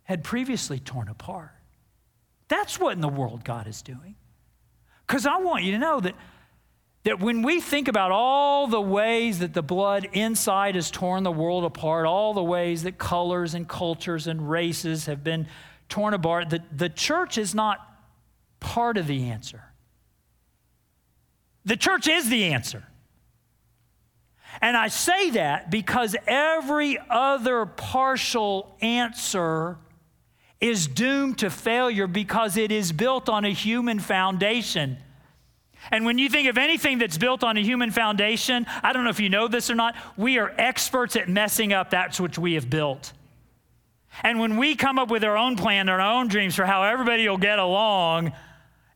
had 0.02 0.22
previously 0.22 0.78
torn 0.78 1.08
apart. 1.08 1.50
That's 2.48 2.78
what 2.78 2.92
in 2.92 3.00
the 3.00 3.08
world 3.08 3.42
God 3.42 3.66
is 3.66 3.80
doing. 3.80 4.16
Because 5.06 5.26
I 5.26 5.38
want 5.38 5.64
you 5.64 5.72
to 5.72 5.78
know 5.78 6.00
that, 6.00 6.14
that 7.04 7.20
when 7.20 7.42
we 7.42 7.60
think 7.60 7.88
about 7.88 8.10
all 8.10 8.66
the 8.66 8.80
ways 8.80 9.40
that 9.40 9.52
the 9.52 9.62
blood 9.62 10.08
inside 10.12 10.74
has 10.74 10.90
torn 10.90 11.22
the 11.22 11.32
world 11.32 11.64
apart, 11.64 12.06
all 12.06 12.34
the 12.34 12.42
ways 12.42 12.84
that 12.84 12.98
colors 12.98 13.54
and 13.54 13.68
cultures 13.68 14.26
and 14.26 14.48
races 14.48 15.06
have 15.06 15.22
been 15.22 15.46
torn 15.88 16.14
apart, 16.14 16.50
the, 16.50 16.62
the 16.72 16.88
church 16.88 17.36
is 17.36 17.54
not 17.54 17.78
part 18.60 18.96
of 18.96 19.06
the 19.06 19.28
answer. 19.28 19.62
The 21.64 21.76
church 21.76 22.08
is 22.08 22.28
the 22.28 22.52
answer. 22.52 22.84
And 24.60 24.76
I 24.76 24.88
say 24.88 25.30
that 25.30 25.70
because 25.70 26.14
every 26.26 26.98
other 27.10 27.66
partial 27.66 28.76
answer 28.80 29.78
is 30.64 30.86
doomed 30.86 31.36
to 31.36 31.50
failure 31.50 32.06
because 32.06 32.56
it 32.56 32.72
is 32.72 32.90
built 32.90 33.28
on 33.28 33.44
a 33.44 33.50
human 33.50 34.00
foundation. 34.00 34.96
And 35.90 36.06
when 36.06 36.16
you 36.16 36.30
think 36.30 36.48
of 36.48 36.56
anything 36.56 36.96
that's 36.98 37.18
built 37.18 37.44
on 37.44 37.58
a 37.58 37.60
human 37.60 37.90
foundation, 37.90 38.64
I 38.82 38.94
don't 38.94 39.04
know 39.04 39.10
if 39.10 39.20
you 39.20 39.28
know 39.28 39.46
this 39.46 39.68
or 39.68 39.74
not, 39.74 39.94
we 40.16 40.38
are 40.38 40.54
experts 40.56 41.16
at 41.16 41.28
messing 41.28 41.74
up 41.74 41.90
that 41.90 42.18
which 42.18 42.38
we 42.38 42.54
have 42.54 42.70
built. 42.70 43.12
And 44.22 44.40
when 44.40 44.56
we 44.56 44.74
come 44.74 44.98
up 44.98 45.10
with 45.10 45.22
our 45.22 45.36
own 45.36 45.56
plan, 45.56 45.90
our 45.90 46.00
own 46.00 46.28
dreams 46.28 46.54
for 46.54 46.64
how 46.64 46.82
everybody 46.82 47.28
will 47.28 47.36
get 47.36 47.58
along, 47.58 48.32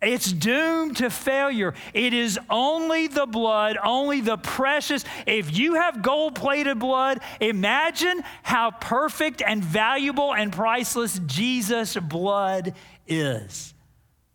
it's 0.01 0.31
doomed 0.31 0.99
to 0.99 1.11
failure. 1.11 1.75
It 1.93 2.15
is 2.15 2.39
only 2.49 3.09
the 3.09 3.27
blood, 3.27 3.77
only 3.83 4.21
the 4.21 4.37
precious. 4.37 5.05
If 5.27 5.57
you 5.57 5.75
have 5.75 6.03
gold 6.03 6.37
plated 6.37 6.79
blood, 6.79 7.21
imagine 7.41 8.23
how 8.45 8.71
perfect 8.71 9.43
and 9.43 9.63
valuable 9.63 10.33
and 10.33 10.53
priceless 10.53 11.21
Jesus' 11.27 11.97
blood 11.97 12.75
is. 13.09 13.75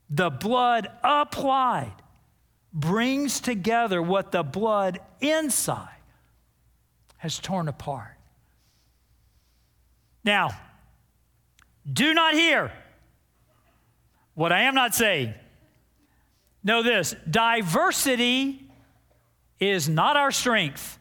The 0.09 0.29
blood 0.29 0.89
applied 1.01 1.93
brings 2.73 3.39
together 3.39 4.01
what 4.01 4.33
the 4.33 4.43
blood 4.43 4.99
inside 5.21 5.87
has 7.17 7.39
torn 7.39 7.69
apart. 7.69 8.17
Now, 10.25 10.51
do 11.91 12.13
not 12.13 12.33
hear 12.33 12.71
what 14.33 14.51
I 14.51 14.63
am 14.63 14.75
not 14.75 14.93
saying. 14.93 15.35
Know 16.63 16.81
this 16.81 17.15
diversity 17.29 18.69
is 19.59 19.89
not 19.89 20.17
our 20.17 20.31
strength. 20.31 20.97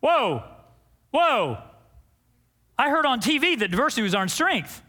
Whoa, 0.00 0.42
whoa. 1.10 1.58
I 2.78 2.90
heard 2.90 3.06
on 3.06 3.20
TV 3.20 3.58
that 3.58 3.70
diversity 3.70 4.02
was 4.02 4.14
our 4.14 4.28
strength. 4.28 4.82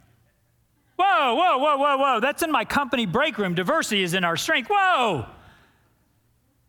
Whoa, 0.96 1.36
whoa, 1.36 1.58
whoa, 1.58 1.78
whoa, 1.78 1.98
whoa. 1.98 2.20
That's 2.20 2.44
in 2.44 2.52
my 2.52 2.66
company 2.66 3.06
break 3.06 3.38
room. 3.38 3.56
Diversity 3.56 4.04
is 4.04 4.14
in 4.14 4.24
our 4.24 4.38
strength. 4.38 4.70
Whoa. 4.70 5.26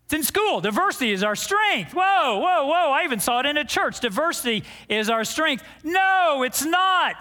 It's 0.04 0.14
in 0.14 0.22
school. 0.22 0.60
Diversity 0.60 1.12
is 1.12 1.22
our 1.22 1.34
strength. 1.34 1.94
Whoa, 1.94 2.38
whoa, 2.38 2.66
whoa. 2.66 2.90
I 2.92 3.04
even 3.04 3.20
saw 3.20 3.40
it 3.40 3.46
in 3.46 3.56
a 3.56 3.64
church. 3.64 4.00
Diversity 4.00 4.64
is 4.88 5.08
our 5.08 5.24
strength. 5.24 5.64
No, 5.82 6.42
it's 6.44 6.64
not. 6.64 7.16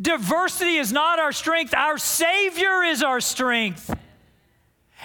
Diversity 0.00 0.76
is 0.76 0.92
not 0.92 1.18
our 1.18 1.32
strength. 1.32 1.74
Our 1.74 1.98
Savior 1.98 2.82
is 2.82 3.02
our 3.02 3.20
strength. 3.20 3.94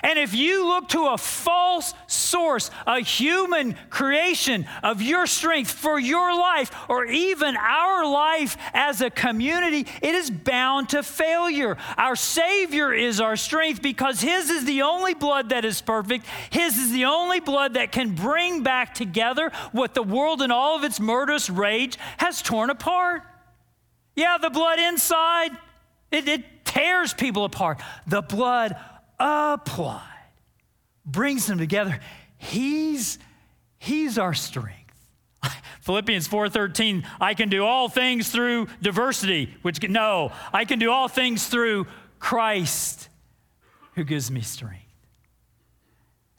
And 0.04 0.18
if 0.18 0.34
you 0.34 0.66
look 0.68 0.90
to 0.90 1.08
a 1.08 1.18
false 1.18 1.94
source, 2.08 2.72
a 2.88 3.00
human 3.02 3.76
creation 3.90 4.66
of 4.84 5.02
your 5.02 5.28
strength 5.28 5.72
for 5.72 6.00
your 6.00 6.38
life, 6.38 6.72
or 6.90 7.06
even 7.06 7.56
our 7.58 8.06
life 8.10 8.58
as 8.74 9.02
a 9.02 9.10
community, 9.10 9.86
it 10.02 10.16
is 10.16 10.30
bound 10.30 10.90
to 10.90 11.04
failure. 11.04 11.78
Our 11.98 12.16
Savior 12.16 12.94
is 12.94 13.20
our 13.20 13.36
strength 13.36 13.82
because 13.82 14.22
His 14.22 14.50
is 14.50 14.66
the 14.66 14.84
only 14.84 15.14
blood 15.14 15.50
that 15.50 15.66
is 15.66 15.82
perfect. 15.82 16.26
His 16.50 16.78
is 16.78 16.92
the 16.92 17.06
only 17.06 17.40
blood 17.40 17.74
that 17.74 17.92
can 17.92 18.16
bring 18.16 18.64
back 18.64 18.94
together 18.94 19.52
what 19.72 19.94
the 19.94 20.04
world 20.04 20.42
and 20.42 20.52
all 20.52 20.78
of 20.78 20.84
its 20.84 21.00
murderous 21.00 21.50
rage 21.50 21.98
has 22.18 22.42
torn 22.42 22.70
apart. 22.70 23.24
Yeah, 24.16 24.38
the 24.38 24.50
blood 24.50 24.80
inside, 24.80 25.52
it, 26.12 26.28
it 26.28 26.66
tears 26.66 27.14
people 27.14 27.46
apart. 27.46 27.82
The 28.06 28.22
blood 28.22 28.76
applied, 29.20 30.02
brings 31.06 31.48
them 31.48 31.58
together. 31.58 32.00
He's, 32.38 33.20
he's 33.78 34.18
our 34.18 34.34
strength. 34.34 34.76
Philippians 35.82 36.28
4:13, 36.28 37.06
I 37.20 37.34
can 37.34 37.50
do 37.50 37.64
all 37.64 37.90
things 37.90 38.30
through 38.30 38.68
diversity, 38.82 39.56
which 39.62 39.82
no, 39.88 40.32
I 40.54 40.66
can 40.66 40.80
do 40.80 40.92
all 40.92 41.08
things 41.08 41.48
through 41.48 41.88
Christ 42.20 43.10
who 43.96 44.04
gives 44.04 44.32
me 44.32 44.42
strength. 44.42 44.86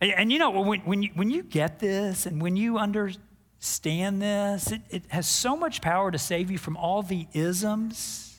And, 0.01 0.33
you 0.33 0.39
know, 0.39 0.51
when, 0.51 0.81
when, 0.81 1.03
you, 1.03 1.11
when 1.15 1.31
you 1.31 1.43
get 1.43 1.79
this 1.79 2.25
and 2.25 2.41
when 2.41 2.57
you 2.57 2.79
understand 2.79 4.23
this, 4.23 4.73
it, 4.73 4.81
it 4.89 5.03
has 5.09 5.29
so 5.29 5.55
much 5.57 5.83
power 5.83 6.11
to 6.11 6.19
save 6.19 6.51
you 6.51 6.57
from 6.57 6.77
all 6.79 7.03
the 7.03 7.27
isms. 7.35 8.39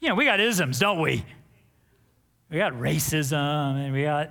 You 0.00 0.08
know, 0.08 0.16
we 0.16 0.24
got 0.24 0.40
isms, 0.40 0.80
don't 0.80 1.00
we? 1.00 1.24
We 2.52 2.58
got 2.58 2.74
racism 2.74 3.82
and 3.82 3.94
we 3.94 4.02
got 4.02 4.30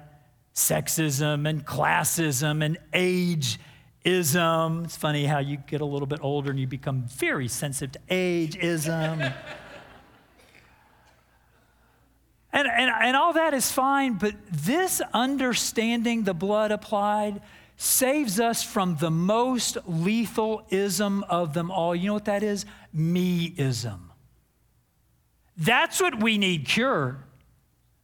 sexism 0.54 1.50
and 1.50 1.66
classism 1.66 2.64
and 2.64 2.78
ageism. 2.94 4.84
It's 4.84 4.96
funny 4.96 5.26
how 5.26 5.40
you 5.40 5.58
get 5.58 5.82
a 5.82 5.86
little 5.86 6.06
bit 6.06 6.20
older 6.22 6.52
and 6.52 6.60
you 6.60 6.68
become 6.68 7.06
very 7.08 7.48
sensitive 7.48 7.94
to 7.94 8.00
ageism. 8.14 9.34
And, 12.54 12.68
and, 12.68 12.92
and 12.92 13.16
all 13.16 13.32
that 13.32 13.54
is 13.54 13.72
fine, 13.72 14.16
but 14.16 14.36
this 14.52 15.02
understanding 15.14 16.24
the 16.24 16.34
blood 16.34 16.72
applied 16.72 17.42
saves 17.78 18.42
us 18.42 18.62
from 18.62 18.98
the 18.98 19.10
most 19.10 19.78
lethal 19.88 20.68
ism 20.70 21.24
of 21.30 21.54
them 21.54 21.72
all. 21.72 21.96
You 21.96 22.08
know 22.08 22.14
what 22.14 22.26
that 22.26 22.44
is? 22.44 22.66
Me-ism. 22.92 24.12
That's 25.56 26.02
what 26.02 26.22
we 26.22 26.38
need 26.38 26.66
cured 26.66 27.24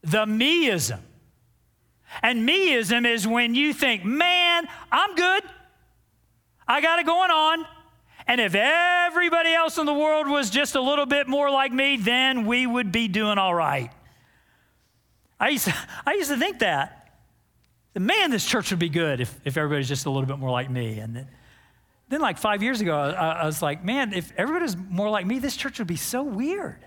the 0.01 0.25
meism. 0.25 0.99
And 2.21 2.47
meism 2.47 3.05
is 3.05 3.27
when 3.27 3.55
you 3.55 3.73
think, 3.73 4.05
man, 4.05 4.67
I'm 4.91 5.15
good. 5.15 5.43
I 6.67 6.81
got 6.81 6.99
it 6.99 7.05
going 7.05 7.31
on. 7.31 7.65
And 8.27 8.41
if 8.41 8.55
everybody 8.55 9.53
else 9.53 9.77
in 9.77 9.85
the 9.85 9.93
world 9.93 10.27
was 10.27 10.49
just 10.49 10.75
a 10.75 10.81
little 10.81 11.05
bit 11.05 11.27
more 11.27 11.49
like 11.49 11.71
me, 11.71 11.95
then 11.95 12.45
we 12.45 12.67
would 12.67 12.91
be 12.91 13.07
doing 13.07 13.37
all 13.37 13.53
right. 13.53 13.89
I 15.39 15.49
used 15.49 15.65
to, 15.65 15.73
I 16.05 16.13
used 16.13 16.29
to 16.29 16.37
think 16.37 16.59
that. 16.59 16.93
Man, 17.95 18.29
this 18.29 18.45
church 18.45 18.69
would 18.69 18.79
be 18.79 18.89
good 18.89 19.21
if, 19.21 19.33
if 19.43 19.57
everybody's 19.57 19.87
just 19.87 20.05
a 20.05 20.09
little 20.09 20.27
bit 20.27 20.37
more 20.37 20.51
like 20.51 20.69
me. 20.69 20.99
And 20.99 21.15
then, 21.15 21.27
then 22.09 22.21
like 22.21 22.37
five 22.37 22.61
years 22.61 22.81
ago, 22.81 22.95
I, 22.95 23.31
I 23.31 23.45
was 23.45 23.61
like, 23.61 23.83
man, 23.83 24.13
if 24.13 24.31
everybody's 24.37 24.77
more 24.77 25.09
like 25.09 25.25
me, 25.25 25.39
this 25.39 25.55
church 25.55 25.79
would 25.79 25.87
be 25.87 25.95
so 25.95 26.21
weird. 26.21 26.77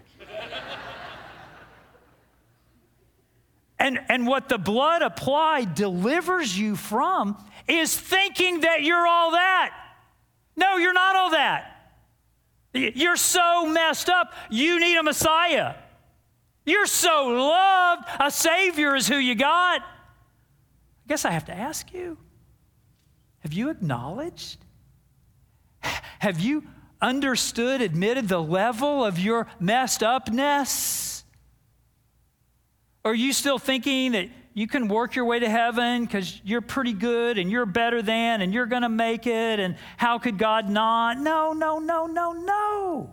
And, 3.81 3.99
and 4.11 4.27
what 4.27 4.51
the 4.51 4.59
blood 4.59 5.01
applied 5.01 5.75
delivers 5.75 6.57
you 6.57 6.77
from 6.77 7.43
is 7.67 7.99
thinking 7.99 8.61
that 8.61 8.83
you're 8.83 9.07
all 9.07 9.31
that. 9.31 9.75
No, 10.55 10.77
you're 10.77 10.93
not 10.93 11.17
all 11.17 11.31
that. 11.31 11.95
You're 12.75 13.17
so 13.17 13.67
messed 13.67 14.11
up, 14.11 14.35
you 14.51 14.79
need 14.79 14.97
a 14.99 15.03
Messiah. 15.03 15.75
You're 16.67 16.87
so 16.87 17.27
loved, 17.29 18.05
a 18.21 18.31
Savior 18.31 18.95
is 18.95 19.09
who 19.09 19.17
you 19.17 19.35
got. 19.35 19.81
I 19.81 21.09
guess 21.09 21.25
I 21.25 21.31
have 21.31 21.47
to 21.47 21.55
ask 21.55 21.93
you 21.93 22.19
have 23.41 23.55
you 23.55 23.71
acknowledged? 23.71 24.59
Have 26.19 26.39
you 26.39 26.65
understood, 27.01 27.81
admitted 27.81 28.29
the 28.29 28.43
level 28.43 29.03
of 29.03 29.19
your 29.19 29.47
messed 29.59 30.03
upness? 30.03 31.20
Are 33.05 33.15
you 33.15 33.33
still 33.33 33.59
thinking 33.59 34.13
that 34.13 34.29
you 34.53 34.67
can 34.67 34.89
work 34.89 35.15
your 35.15 35.25
way 35.25 35.39
to 35.39 35.49
heaven 35.49 36.05
because 36.05 36.41
you're 36.45 36.61
pretty 36.61 36.93
good 36.93 37.39
and 37.39 37.51
you're 37.51 37.67
better 37.67 38.03
than 38.03 38.43
and 38.43 38.53
you're 38.53 38.67
going 38.67 38.83
to 38.83 38.89
make 38.89 39.27
it 39.27 39.61
and 39.61 39.77
how 39.97 40.19
could 40.19 40.39
God 40.39 40.69
not? 40.69 41.19
No, 41.19 41.53
no, 41.53 41.79
no, 41.79 42.07
no, 42.07 42.33
no. 42.33 43.11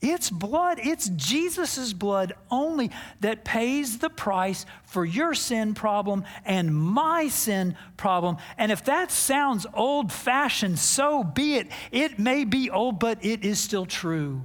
It's 0.00 0.28
blood, 0.28 0.78
it's 0.82 1.08
Jesus' 1.08 1.92
blood 1.94 2.34
only 2.50 2.90
that 3.20 3.44
pays 3.44 3.98
the 3.98 4.10
price 4.10 4.66
for 4.84 5.04
your 5.04 5.34
sin 5.34 5.72
problem 5.74 6.24
and 6.44 6.74
my 6.74 7.28
sin 7.28 7.76
problem. 7.96 8.36
And 8.58 8.70
if 8.70 8.84
that 8.84 9.10
sounds 9.10 9.66
old 9.72 10.12
fashioned, 10.12 10.78
so 10.78 11.24
be 11.24 11.56
it. 11.56 11.68
It 11.90 12.18
may 12.18 12.44
be 12.44 12.70
old, 12.70 12.98
but 12.98 13.24
it 13.24 13.44
is 13.44 13.58
still 13.58 13.86
true. 13.86 14.42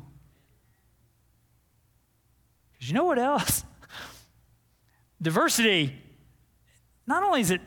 Because 2.79 2.89
you 2.89 2.95
know 2.95 3.03
what 3.03 3.19
else? 3.19 3.65
Diversity, 5.21 5.95
not 7.05 7.23
only 7.23 7.41
is 7.41 7.51
it 7.51 7.61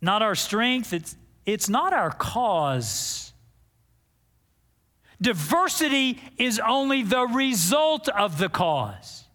not 0.00 0.20
our 0.20 0.34
strength, 0.34 0.92
it's, 0.92 1.16
it's 1.46 1.68
not 1.68 1.92
our 1.92 2.10
cause. 2.10 3.32
Diversity 5.20 6.20
is 6.38 6.60
only 6.60 7.04
the 7.04 7.26
result 7.26 8.08
of 8.08 8.38
the 8.38 8.48
cause. 8.48 9.27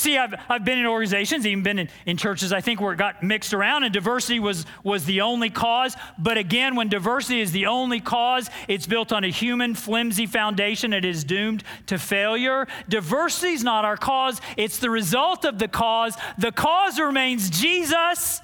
See, 0.00 0.16
I've, 0.16 0.34
I've 0.48 0.64
been 0.64 0.78
in 0.78 0.86
organizations, 0.86 1.46
even 1.46 1.62
been 1.62 1.78
in, 1.78 1.90
in 2.06 2.16
churches, 2.16 2.54
I 2.54 2.62
think, 2.62 2.80
where 2.80 2.94
it 2.94 2.96
got 2.96 3.22
mixed 3.22 3.52
around 3.52 3.84
and 3.84 3.92
diversity 3.92 4.40
was, 4.40 4.64
was 4.82 5.04
the 5.04 5.20
only 5.20 5.50
cause. 5.50 5.94
But 6.16 6.38
again, 6.38 6.74
when 6.74 6.88
diversity 6.88 7.42
is 7.42 7.52
the 7.52 7.66
only 7.66 8.00
cause, 8.00 8.48
it's 8.66 8.86
built 8.86 9.12
on 9.12 9.24
a 9.24 9.28
human, 9.28 9.74
flimsy 9.74 10.24
foundation. 10.24 10.94
It 10.94 11.04
is 11.04 11.22
doomed 11.22 11.64
to 11.88 11.98
failure. 11.98 12.66
Diversity 12.88 13.52
is 13.52 13.62
not 13.62 13.84
our 13.84 13.98
cause, 13.98 14.40
it's 14.56 14.78
the 14.78 14.88
result 14.88 15.44
of 15.44 15.58
the 15.58 15.68
cause. 15.68 16.16
The 16.38 16.50
cause 16.50 16.98
remains 16.98 17.50
Jesus. 17.50 18.40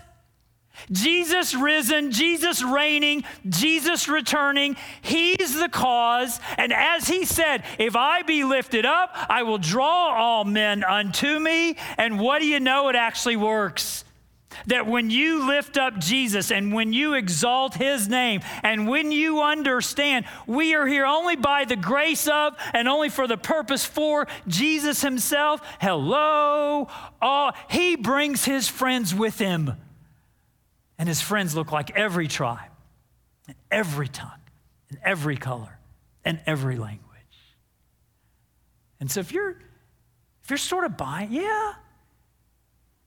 Jesus 0.90 1.54
risen, 1.54 2.12
Jesus 2.12 2.62
reigning, 2.62 3.24
Jesus 3.48 4.08
returning. 4.08 4.76
He's 5.02 5.58
the 5.58 5.68
cause. 5.68 6.40
And 6.56 6.72
as 6.72 7.08
he 7.08 7.24
said, 7.24 7.64
if 7.78 7.96
I 7.96 8.22
be 8.22 8.44
lifted 8.44 8.86
up, 8.86 9.10
I 9.28 9.42
will 9.42 9.58
draw 9.58 10.14
all 10.14 10.44
men 10.44 10.84
unto 10.84 11.38
me. 11.38 11.76
And 11.98 12.20
what 12.20 12.40
do 12.40 12.46
you 12.46 12.60
know? 12.60 12.88
It 12.88 12.96
actually 12.96 13.36
works. 13.36 14.04
That 14.68 14.86
when 14.86 15.10
you 15.10 15.46
lift 15.46 15.76
up 15.76 15.98
Jesus 15.98 16.50
and 16.50 16.72
when 16.72 16.92
you 16.92 17.12
exalt 17.12 17.74
his 17.74 18.08
name 18.08 18.40
and 18.62 18.88
when 18.88 19.12
you 19.12 19.42
understand 19.42 20.24
we 20.46 20.74
are 20.74 20.86
here 20.86 21.04
only 21.04 21.36
by 21.36 21.66
the 21.66 21.76
grace 21.76 22.26
of 22.26 22.56
and 22.72 22.88
only 22.88 23.10
for 23.10 23.26
the 23.26 23.36
purpose 23.36 23.84
for 23.84 24.26
Jesus 24.48 25.02
himself, 25.02 25.60
hello, 25.78 26.88
oh, 27.20 27.50
he 27.68 27.96
brings 27.96 28.46
his 28.46 28.66
friends 28.66 29.14
with 29.14 29.38
him. 29.38 29.74
And 30.98 31.08
his 31.08 31.20
friends 31.20 31.54
look 31.54 31.72
like 31.72 31.90
every 31.96 32.28
tribe, 32.28 32.70
and 33.46 33.56
every 33.70 34.08
tongue, 34.08 34.30
and 34.88 34.98
every 35.04 35.36
color, 35.36 35.78
and 36.24 36.40
every 36.46 36.76
language. 36.76 37.02
And 38.98 39.10
so 39.10 39.20
if 39.20 39.32
you're 39.32 39.56
if 40.42 40.50
you're 40.50 40.56
sort 40.58 40.84
of 40.84 40.96
buying, 40.96 41.32
yeah. 41.32 41.74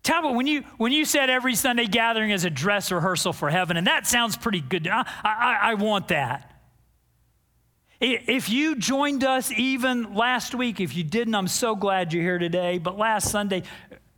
Talbot, 0.04 0.34
when 0.34 0.48
you 0.48 0.64
when 0.78 0.92
you 0.92 1.06
said 1.06 1.30
every 1.30 1.56
Sunday 1.56 1.86
gathering 1.86 2.32
is 2.32 2.46
a 2.46 2.50
dress 2.50 2.92
rehearsal 2.92 3.34
for 3.34 3.50
heaven, 3.50 3.78
and 3.78 3.88
that 3.88 4.08
sounds 4.08 4.38
pretty 4.38 4.62
good. 4.62 4.88
I, 4.88 5.06
I, 5.24 5.58
I 5.62 5.74
want 5.76 6.10
that. 6.10 6.46
If 8.02 8.50
you 8.50 8.76
joined 8.76 9.26
us 9.26 9.52
even 9.52 10.16
last 10.16 10.56
week, 10.56 10.80
if 10.80 10.96
you 10.96 11.04
didn't, 11.04 11.36
I'm 11.36 11.50
so 11.50 11.76
glad 11.76 12.14
you're 12.14 12.24
here 12.24 12.38
today. 12.38 12.78
But 12.78 12.98
last 12.98 13.30
Sunday, 13.30 13.64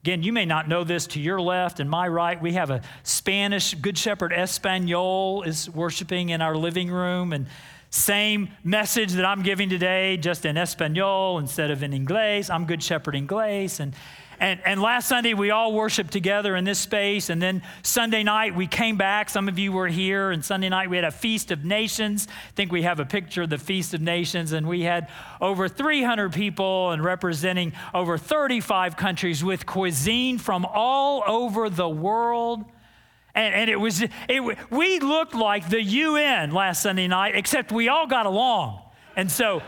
Again, 0.03 0.23
you 0.23 0.33
may 0.33 0.45
not 0.45 0.67
know 0.67 0.83
this 0.83 1.05
to 1.07 1.19
your 1.19 1.39
left 1.39 1.79
and 1.79 1.87
my 1.87 2.07
right. 2.07 2.41
We 2.41 2.53
have 2.53 2.71
a 2.71 2.81
Spanish 3.03 3.75
Good 3.75 3.99
Shepherd 3.99 4.33
Espanol 4.33 5.43
is 5.43 5.69
worshiping 5.69 6.29
in 6.29 6.41
our 6.41 6.55
living 6.55 6.89
room 6.89 7.33
and 7.33 7.45
same 7.91 8.49
message 8.63 9.11
that 9.11 9.25
I'm 9.25 9.43
giving 9.43 9.69
today, 9.69 10.17
just 10.17 10.43
in 10.43 10.57
Espanol 10.57 11.37
instead 11.37 11.69
of 11.69 11.83
in 11.83 11.91
Inglés. 11.91 12.49
I'm 12.49 12.65
Good 12.65 12.81
Shepherd 12.81 13.13
Inglés. 13.13 13.79
And, 13.79 13.93
and, 14.41 14.59
and 14.65 14.81
last 14.81 15.07
Sunday, 15.07 15.35
we 15.35 15.51
all 15.51 15.71
worshiped 15.71 16.11
together 16.11 16.55
in 16.55 16.63
this 16.63 16.79
space. 16.79 17.29
And 17.29 17.39
then 17.39 17.61
Sunday 17.83 18.23
night, 18.23 18.55
we 18.55 18.65
came 18.65 18.97
back. 18.97 19.29
Some 19.29 19.47
of 19.47 19.59
you 19.59 19.71
were 19.71 19.87
here. 19.87 20.31
And 20.31 20.43
Sunday 20.43 20.67
night, 20.67 20.89
we 20.89 20.95
had 20.95 21.05
a 21.05 21.11
Feast 21.11 21.51
of 21.51 21.63
Nations. 21.63 22.27
I 22.27 22.51
think 22.55 22.71
we 22.71 22.81
have 22.81 22.99
a 22.99 23.05
picture 23.05 23.43
of 23.43 23.51
the 23.51 23.59
Feast 23.59 23.93
of 23.93 24.01
Nations. 24.01 24.51
And 24.51 24.67
we 24.67 24.81
had 24.81 25.09
over 25.39 25.69
300 25.69 26.33
people 26.33 26.89
and 26.89 27.03
representing 27.03 27.73
over 27.93 28.17
35 28.17 28.97
countries 28.97 29.43
with 29.43 29.67
cuisine 29.67 30.39
from 30.39 30.65
all 30.65 31.23
over 31.27 31.69
the 31.69 31.87
world. 31.87 32.65
And, 33.35 33.53
and 33.53 33.69
it 33.69 33.79
was, 33.79 34.01
it, 34.27 34.57
we 34.71 34.99
looked 34.99 35.35
like 35.35 35.69
the 35.69 35.83
UN 35.83 36.51
last 36.51 36.81
Sunday 36.81 37.07
night, 37.07 37.35
except 37.35 37.71
we 37.71 37.89
all 37.89 38.07
got 38.07 38.25
along. 38.25 38.81
And 39.15 39.31
so, 39.31 39.61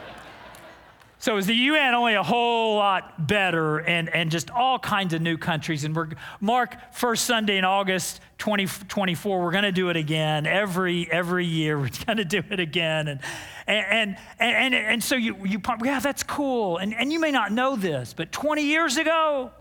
so 1.23 1.37
is 1.37 1.45
the 1.45 1.55
UN 1.55 1.95
only 1.95 2.15
a 2.15 2.21
whole 2.21 2.75
lot 2.75 3.27
better 3.27 3.77
and, 3.77 4.09
and 4.09 4.29
just 4.29 4.51
all 4.51 4.77
kinds 4.77 5.13
of 5.13 5.21
new 5.21 5.37
countries. 5.37 5.85
And 5.85 5.95
we're, 5.95 6.09
Mark, 6.41 6.75
first 6.93 7.23
Sunday 7.23 7.57
in 7.57 7.63
August 7.63 8.19
2024, 8.39 9.41
we're 9.41 9.51
going 9.51 9.63
to 9.63 9.71
do 9.71 9.87
it 9.87 9.95
again. 9.95 10.45
Every, 10.45 11.09
every 11.09 11.45
year, 11.45 11.79
we're 11.79 11.91
going 12.05 12.17
to 12.17 12.25
do 12.25 12.43
it 12.49 12.59
again. 12.59 13.07
And, 13.07 13.21
and, 13.67 14.17
and, 14.37 14.57
and, 14.57 14.75
and 14.75 15.01
so 15.01 15.15
you, 15.15 15.37
you, 15.45 15.61
yeah, 15.85 16.01
that's 16.01 16.23
cool. 16.23 16.75
And, 16.75 16.93
and 16.93 17.09
you 17.09 17.21
may 17.21 17.31
not 17.31 17.53
know 17.53 17.77
this, 17.77 18.13
but 18.13 18.33
20 18.33 18.61
years 18.61 18.97
ago, 18.97 19.51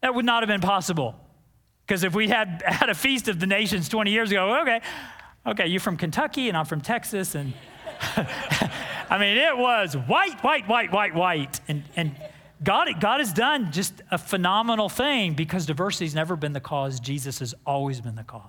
that 0.00 0.14
would 0.14 0.24
not 0.24 0.42
have 0.42 0.48
been 0.48 0.62
possible. 0.62 1.14
Because 1.86 2.02
if 2.02 2.14
we 2.14 2.28
had 2.28 2.62
had 2.66 2.88
a 2.88 2.94
feast 2.94 3.28
of 3.28 3.38
the 3.38 3.46
nations 3.46 3.90
20 3.90 4.10
years 4.10 4.30
ago, 4.30 4.62
okay, 4.62 4.80
okay, 5.48 5.66
you're 5.66 5.80
from 5.80 5.98
Kentucky 5.98 6.48
and 6.48 6.56
I'm 6.56 6.64
from 6.64 6.80
Texas, 6.80 7.34
and 7.34 7.52
I 9.10 9.18
mean, 9.18 9.36
it 9.36 9.56
was 9.56 9.96
white, 9.96 10.42
white, 10.42 10.68
white, 10.68 10.92
white, 10.92 11.14
white. 11.14 11.60
And, 11.68 11.84
and 11.96 12.16
God, 12.62 12.88
God 13.00 13.20
has 13.20 13.32
done 13.32 13.72
just 13.72 13.94
a 14.10 14.18
phenomenal 14.18 14.88
thing 14.88 15.34
because 15.34 15.66
diversity's 15.66 16.14
never 16.14 16.36
been 16.36 16.52
the 16.52 16.60
cause, 16.60 17.00
Jesus 17.00 17.40
has 17.40 17.54
always 17.66 18.00
been 18.00 18.14
the 18.14 18.24
cause. 18.24 18.42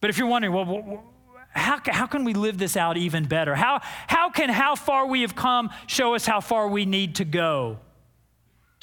But 0.00 0.10
if 0.10 0.18
you're 0.18 0.28
wondering, 0.28 0.52
well, 0.52 1.04
how, 1.50 1.80
how 1.86 2.06
can 2.06 2.24
we 2.24 2.34
live 2.34 2.58
this 2.58 2.76
out 2.76 2.96
even 2.96 3.26
better? 3.26 3.54
How, 3.54 3.80
how 4.06 4.30
can 4.30 4.48
how 4.48 4.74
far 4.74 5.06
we 5.06 5.20
have 5.20 5.36
come 5.36 5.70
show 5.86 6.14
us 6.14 6.24
how 6.26 6.40
far 6.40 6.68
we 6.68 6.86
need 6.86 7.16
to 7.16 7.24
go? 7.24 7.78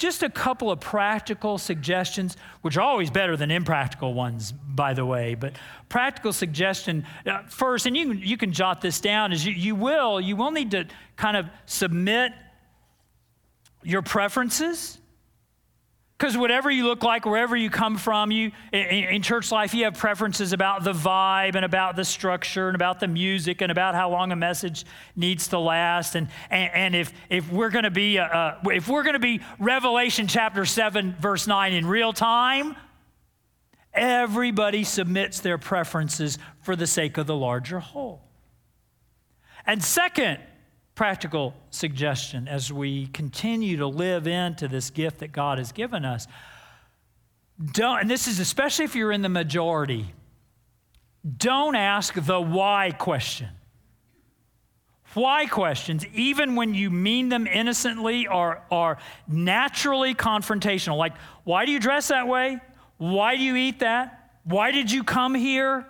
Just 0.00 0.22
a 0.22 0.30
couple 0.30 0.70
of 0.70 0.80
practical 0.80 1.58
suggestions, 1.58 2.38
which 2.62 2.78
are 2.78 2.80
always 2.80 3.10
better 3.10 3.36
than 3.36 3.50
impractical 3.50 4.14
ones, 4.14 4.50
by 4.50 4.94
the 4.94 5.04
way. 5.04 5.34
But 5.34 5.56
practical 5.90 6.32
suggestion 6.32 7.04
uh, 7.26 7.42
first, 7.48 7.84
and 7.84 7.94
you, 7.94 8.12
you 8.12 8.38
can 8.38 8.50
jot 8.50 8.80
this 8.80 8.98
down, 8.98 9.30
is 9.30 9.44
you, 9.44 9.52
you 9.52 9.74
will, 9.74 10.18
you 10.18 10.36
will 10.36 10.52
need 10.52 10.70
to 10.70 10.86
kind 11.16 11.36
of 11.36 11.50
submit 11.66 12.32
your 13.82 14.00
preferences 14.00 14.96
because 16.20 16.36
whatever 16.36 16.70
you 16.70 16.84
look 16.84 17.02
like, 17.02 17.24
wherever 17.24 17.56
you 17.56 17.70
come 17.70 17.96
from, 17.96 18.30
you 18.30 18.52
in, 18.72 19.04
in, 19.04 19.22
church 19.22 19.50
life, 19.50 19.72
you 19.72 19.84
have 19.84 19.96
preferences 19.96 20.52
about 20.52 20.84
the 20.84 20.92
vibe 20.92 21.54
and 21.54 21.64
about 21.64 21.96
the 21.96 22.04
structure 22.04 22.68
and 22.68 22.74
about 22.74 23.00
the 23.00 23.08
music 23.08 23.62
and 23.62 23.72
about 23.72 23.94
how 23.94 24.10
long 24.10 24.30
a 24.30 24.36
message 24.36 24.84
needs 25.16 25.48
to 25.48 25.58
last. 25.58 26.16
And, 26.16 26.28
and, 26.50 26.70
and 26.74 26.94
if, 26.94 27.14
if 27.30 27.50
we're 27.50 27.70
going 27.70 27.84
to 27.84 27.90
be 27.90 28.18
uh, 28.18 28.56
if 28.66 28.86
we're 28.86 29.02
going 29.02 29.14
to 29.14 29.18
be 29.18 29.40
Revelation 29.58 30.26
chapter 30.26 30.66
seven 30.66 31.16
verse 31.18 31.46
nine 31.46 31.72
in 31.72 31.86
real 31.86 32.12
time, 32.12 32.76
everybody 33.94 34.84
submits 34.84 35.40
their 35.40 35.56
preferences 35.56 36.36
for 36.60 36.76
the 36.76 36.86
sake 36.86 37.16
of 37.16 37.26
the 37.26 37.36
larger 37.36 37.80
whole. 37.80 38.20
And 39.64 39.82
second, 39.82 40.38
practical 41.00 41.54
suggestion 41.70 42.46
as 42.46 42.70
we 42.70 43.06
continue 43.06 43.78
to 43.78 43.86
live 43.86 44.26
into 44.26 44.68
this 44.68 44.90
gift 44.90 45.20
that 45.20 45.32
God 45.32 45.56
has 45.56 45.72
given 45.72 46.04
us. 46.04 46.26
Don't, 47.72 48.00
and 48.00 48.10
this 48.10 48.28
is 48.28 48.38
especially 48.38 48.84
if 48.84 48.94
you're 48.94 49.10
in 49.10 49.22
the 49.22 49.30
majority, 49.30 50.12
don't 51.38 51.74
ask 51.74 52.12
the 52.12 52.38
why 52.38 52.90
question. 52.90 53.48
Why 55.14 55.46
questions, 55.46 56.04
even 56.12 56.54
when 56.54 56.74
you 56.74 56.90
mean 56.90 57.30
them 57.30 57.46
innocently, 57.46 58.26
are, 58.26 58.62
are 58.70 58.98
naturally 59.26 60.14
confrontational. 60.14 60.98
Like, 60.98 61.14
why 61.44 61.64
do 61.64 61.72
you 61.72 61.80
dress 61.80 62.08
that 62.08 62.28
way? 62.28 62.58
Why 62.98 63.36
do 63.36 63.42
you 63.42 63.56
eat 63.56 63.78
that? 63.78 64.32
Why 64.44 64.70
did 64.70 64.92
you 64.92 65.02
come 65.02 65.34
here? 65.34 65.86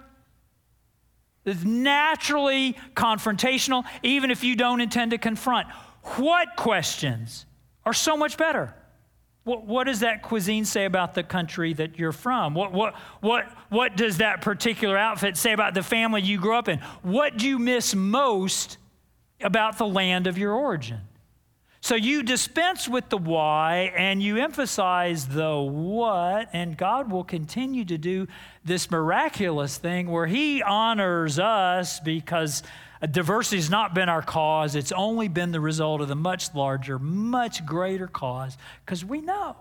It's 1.50 1.64
naturally 1.64 2.76
confrontational, 2.94 3.84
even 4.02 4.30
if 4.30 4.44
you 4.44 4.56
don't 4.56 4.80
intend 4.80 5.10
to 5.10 5.18
confront. 5.18 5.68
What 6.16 6.56
questions 6.56 7.46
are 7.84 7.92
so 7.92 8.16
much 8.16 8.36
better? 8.36 8.74
What, 9.44 9.66
what, 9.66 9.84
does 9.84 10.00
that 10.00 10.22
cuisine 10.22 10.64
say 10.64 10.84
about 10.84 11.14
the 11.14 11.22
country 11.22 11.72
that 11.74 11.98
you're 11.98 12.12
from? 12.12 12.54
What, 12.54 12.72
what, 12.72 12.94
what, 13.20 13.46
what 13.70 13.96
does 13.96 14.18
that 14.18 14.42
particular 14.42 14.96
outfit 14.96 15.36
say 15.36 15.52
about 15.52 15.74
the 15.74 15.82
family 15.82 16.22
you 16.22 16.38
grew 16.38 16.54
up 16.54 16.68
in? 16.68 16.78
What 17.02 17.36
do 17.36 17.48
you 17.48 17.58
miss 17.58 17.94
most 17.94 18.78
about 19.40 19.78
the 19.78 19.86
land 19.86 20.26
of 20.26 20.36
your 20.36 20.52
origin? 20.52 21.00
So 21.82 21.94
you 21.94 22.22
dispense 22.22 22.88
with 22.88 23.08
the 23.08 23.16
why 23.16 23.92
and 23.96 24.22
you 24.22 24.36
emphasize 24.36 25.26
the 25.26 25.56
what, 25.58 26.50
and 26.52 26.76
God 26.76 27.10
will 27.10 27.24
continue 27.24 27.86
to 27.86 27.96
do 27.96 28.28
this 28.64 28.90
miraculous 28.90 29.78
thing 29.78 30.10
where 30.10 30.26
He 30.26 30.62
honors 30.62 31.38
us 31.38 31.98
because 31.98 32.62
diversity 33.10 33.56
has 33.56 33.70
not 33.70 33.94
been 33.94 34.10
our 34.10 34.20
cause. 34.20 34.74
It's 34.74 34.92
only 34.92 35.28
been 35.28 35.52
the 35.52 35.60
result 35.60 36.02
of 36.02 36.08
the 36.08 36.14
much 36.14 36.54
larger, 36.54 36.98
much 36.98 37.64
greater 37.64 38.06
cause 38.06 38.58
because 38.84 39.02
we 39.02 39.22
know 39.22 39.56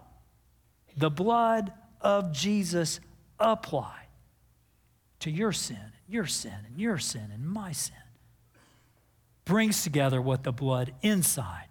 the 0.98 1.10
blood 1.10 1.72
of 2.02 2.34
Jesus 2.34 3.00
applied 3.40 4.08
to 5.22 5.32
your 5.32 5.54
sin, 5.54 5.94
your 6.06 6.26
sin, 6.26 6.56
and 6.68 6.78
your 6.80 6.98
sin, 6.98 7.30
and 7.34 7.48
my 7.48 7.72
sin 7.72 7.96
brings 9.46 9.84
together 9.84 10.22
what 10.22 10.44
the 10.44 10.52
blood 10.52 10.94
inside 11.02 11.69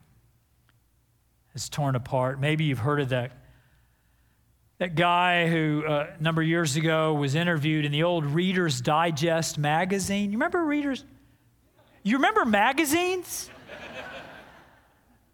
is 1.55 1.69
torn 1.69 1.97
apart. 1.97 2.41
Maybe 2.41 2.65
you've 2.65 2.79
heard 2.79 3.01
of 3.01 3.09
that, 3.11 3.33
that 4.79 4.95
guy 4.95 5.49
who 5.49 5.85
uh, 5.87 6.09
a 6.19 6.23
number 6.23 6.43
of 6.43 6.49
years 6.49 6.77
ago 6.77 7.15
was 7.15 7.35
interviewed 7.35 7.85
in 7.85 7.93
the 7.93 8.05
old 8.05 8.25
Reader's 8.25 8.81
Digest 8.81 9.59
magazine. 9.59 10.31
You 10.31 10.39
remember 10.39 10.65
Reader's? 10.65 11.05
You 12.03 12.17
remember 12.17 12.45
magazines? 12.45 13.51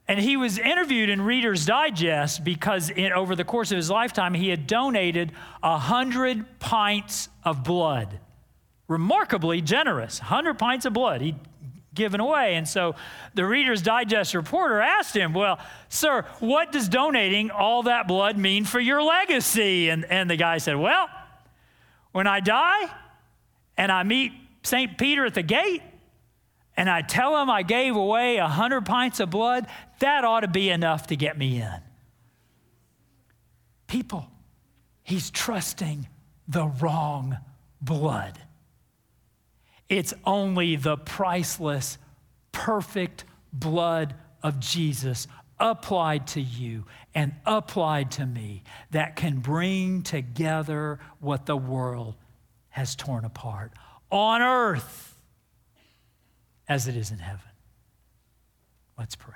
and 0.08 0.18
he 0.18 0.36
was 0.36 0.58
interviewed 0.58 1.08
in 1.08 1.20
Reader's 1.20 1.66
Digest 1.66 2.44
because 2.44 2.90
in, 2.90 3.12
over 3.12 3.36
the 3.36 3.44
course 3.44 3.70
of 3.70 3.76
his 3.76 3.90
lifetime, 3.90 4.34
he 4.34 4.48
had 4.48 4.66
donated 4.66 5.32
100 5.60 6.58
pints 6.58 7.28
of 7.44 7.64
blood. 7.64 8.20
Remarkably 8.88 9.60
generous, 9.62 10.20
100 10.20 10.58
pints 10.58 10.84
of 10.84 10.92
blood. 10.92 11.20
He 11.20 11.34
given 11.94 12.20
away. 12.20 12.56
And 12.56 12.68
so 12.68 12.94
the 13.34 13.46
Reader's 13.46 13.82
Digest 13.82 14.34
reporter 14.34 14.80
asked 14.80 15.16
him, 15.16 15.32
Well, 15.32 15.58
sir, 15.88 16.26
what 16.40 16.72
does 16.72 16.88
donating 16.88 17.50
all 17.50 17.84
that 17.84 18.08
blood 18.08 18.36
mean 18.36 18.64
for 18.64 18.80
your 18.80 19.02
legacy? 19.02 19.88
And, 19.88 20.04
and 20.04 20.28
the 20.28 20.36
guy 20.36 20.58
said, 20.58 20.76
Well, 20.76 21.08
when 22.12 22.26
I 22.26 22.40
die 22.40 22.90
and 23.76 23.90
I 23.90 24.02
meet 24.02 24.32
St. 24.62 24.96
Peter 24.98 25.24
at 25.24 25.34
the 25.34 25.42
gate, 25.42 25.82
and 26.76 26.90
I 26.90 27.02
tell 27.02 27.40
him 27.40 27.48
I 27.50 27.62
gave 27.62 27.94
away 27.94 28.38
a 28.38 28.48
hundred 28.48 28.84
pints 28.84 29.20
of 29.20 29.30
blood, 29.30 29.66
that 30.00 30.24
ought 30.24 30.40
to 30.40 30.48
be 30.48 30.70
enough 30.70 31.06
to 31.08 31.16
get 31.16 31.38
me 31.38 31.60
in. 31.60 31.80
People, 33.86 34.26
he's 35.02 35.30
trusting 35.30 36.08
the 36.48 36.66
wrong 36.66 37.38
blood. 37.80 38.38
It's 39.88 40.14
only 40.24 40.76
the 40.76 40.96
priceless, 40.96 41.98
perfect 42.52 43.24
blood 43.52 44.14
of 44.42 44.60
Jesus 44.60 45.26
applied 45.58 46.26
to 46.28 46.40
you 46.40 46.84
and 47.14 47.32
applied 47.46 48.10
to 48.12 48.26
me 48.26 48.62
that 48.90 49.16
can 49.16 49.38
bring 49.38 50.02
together 50.02 50.98
what 51.20 51.46
the 51.46 51.56
world 51.56 52.16
has 52.70 52.96
torn 52.96 53.24
apart 53.24 53.72
on 54.10 54.42
earth 54.42 55.16
as 56.68 56.88
it 56.88 56.96
is 56.96 57.10
in 57.10 57.18
heaven. 57.18 57.40
Let's 58.98 59.16
pray. 59.16 59.34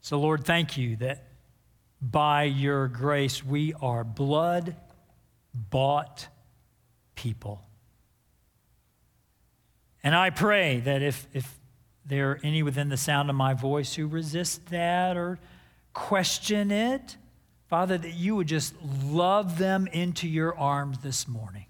So, 0.00 0.18
Lord, 0.18 0.44
thank 0.44 0.76
you 0.76 0.96
that 0.96 1.28
by 2.00 2.44
your 2.44 2.88
grace 2.88 3.44
we 3.44 3.74
are 3.74 4.04
blood 4.04 4.76
bought 5.52 6.28
people. 7.18 7.60
And 10.04 10.14
I 10.14 10.30
pray 10.30 10.78
that 10.80 11.02
if, 11.02 11.26
if 11.32 11.58
there 12.06 12.30
are 12.30 12.40
any 12.44 12.62
within 12.62 12.88
the 12.88 12.96
sound 12.96 13.28
of 13.28 13.34
my 13.34 13.54
voice 13.54 13.94
who 13.94 14.06
resist 14.06 14.66
that 14.66 15.16
or 15.16 15.40
question 15.92 16.70
it, 16.70 17.16
Father, 17.66 17.98
that 17.98 18.14
you 18.14 18.36
would 18.36 18.46
just 18.46 18.72
love 19.04 19.58
them 19.58 19.88
into 19.88 20.28
your 20.28 20.56
arms 20.56 20.98
this 21.02 21.26
morning 21.26 21.66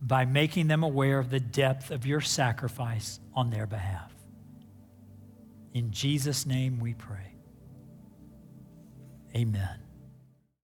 by 0.00 0.24
making 0.24 0.66
them 0.66 0.82
aware 0.82 1.20
of 1.20 1.30
the 1.30 1.38
depth 1.38 1.92
of 1.92 2.04
your 2.04 2.20
sacrifice 2.20 3.20
on 3.34 3.50
their 3.50 3.66
behalf. 3.66 4.12
In 5.72 5.92
Jesus' 5.92 6.44
name 6.44 6.80
we 6.80 6.94
pray. 6.94 7.36
Amen. 9.36 9.81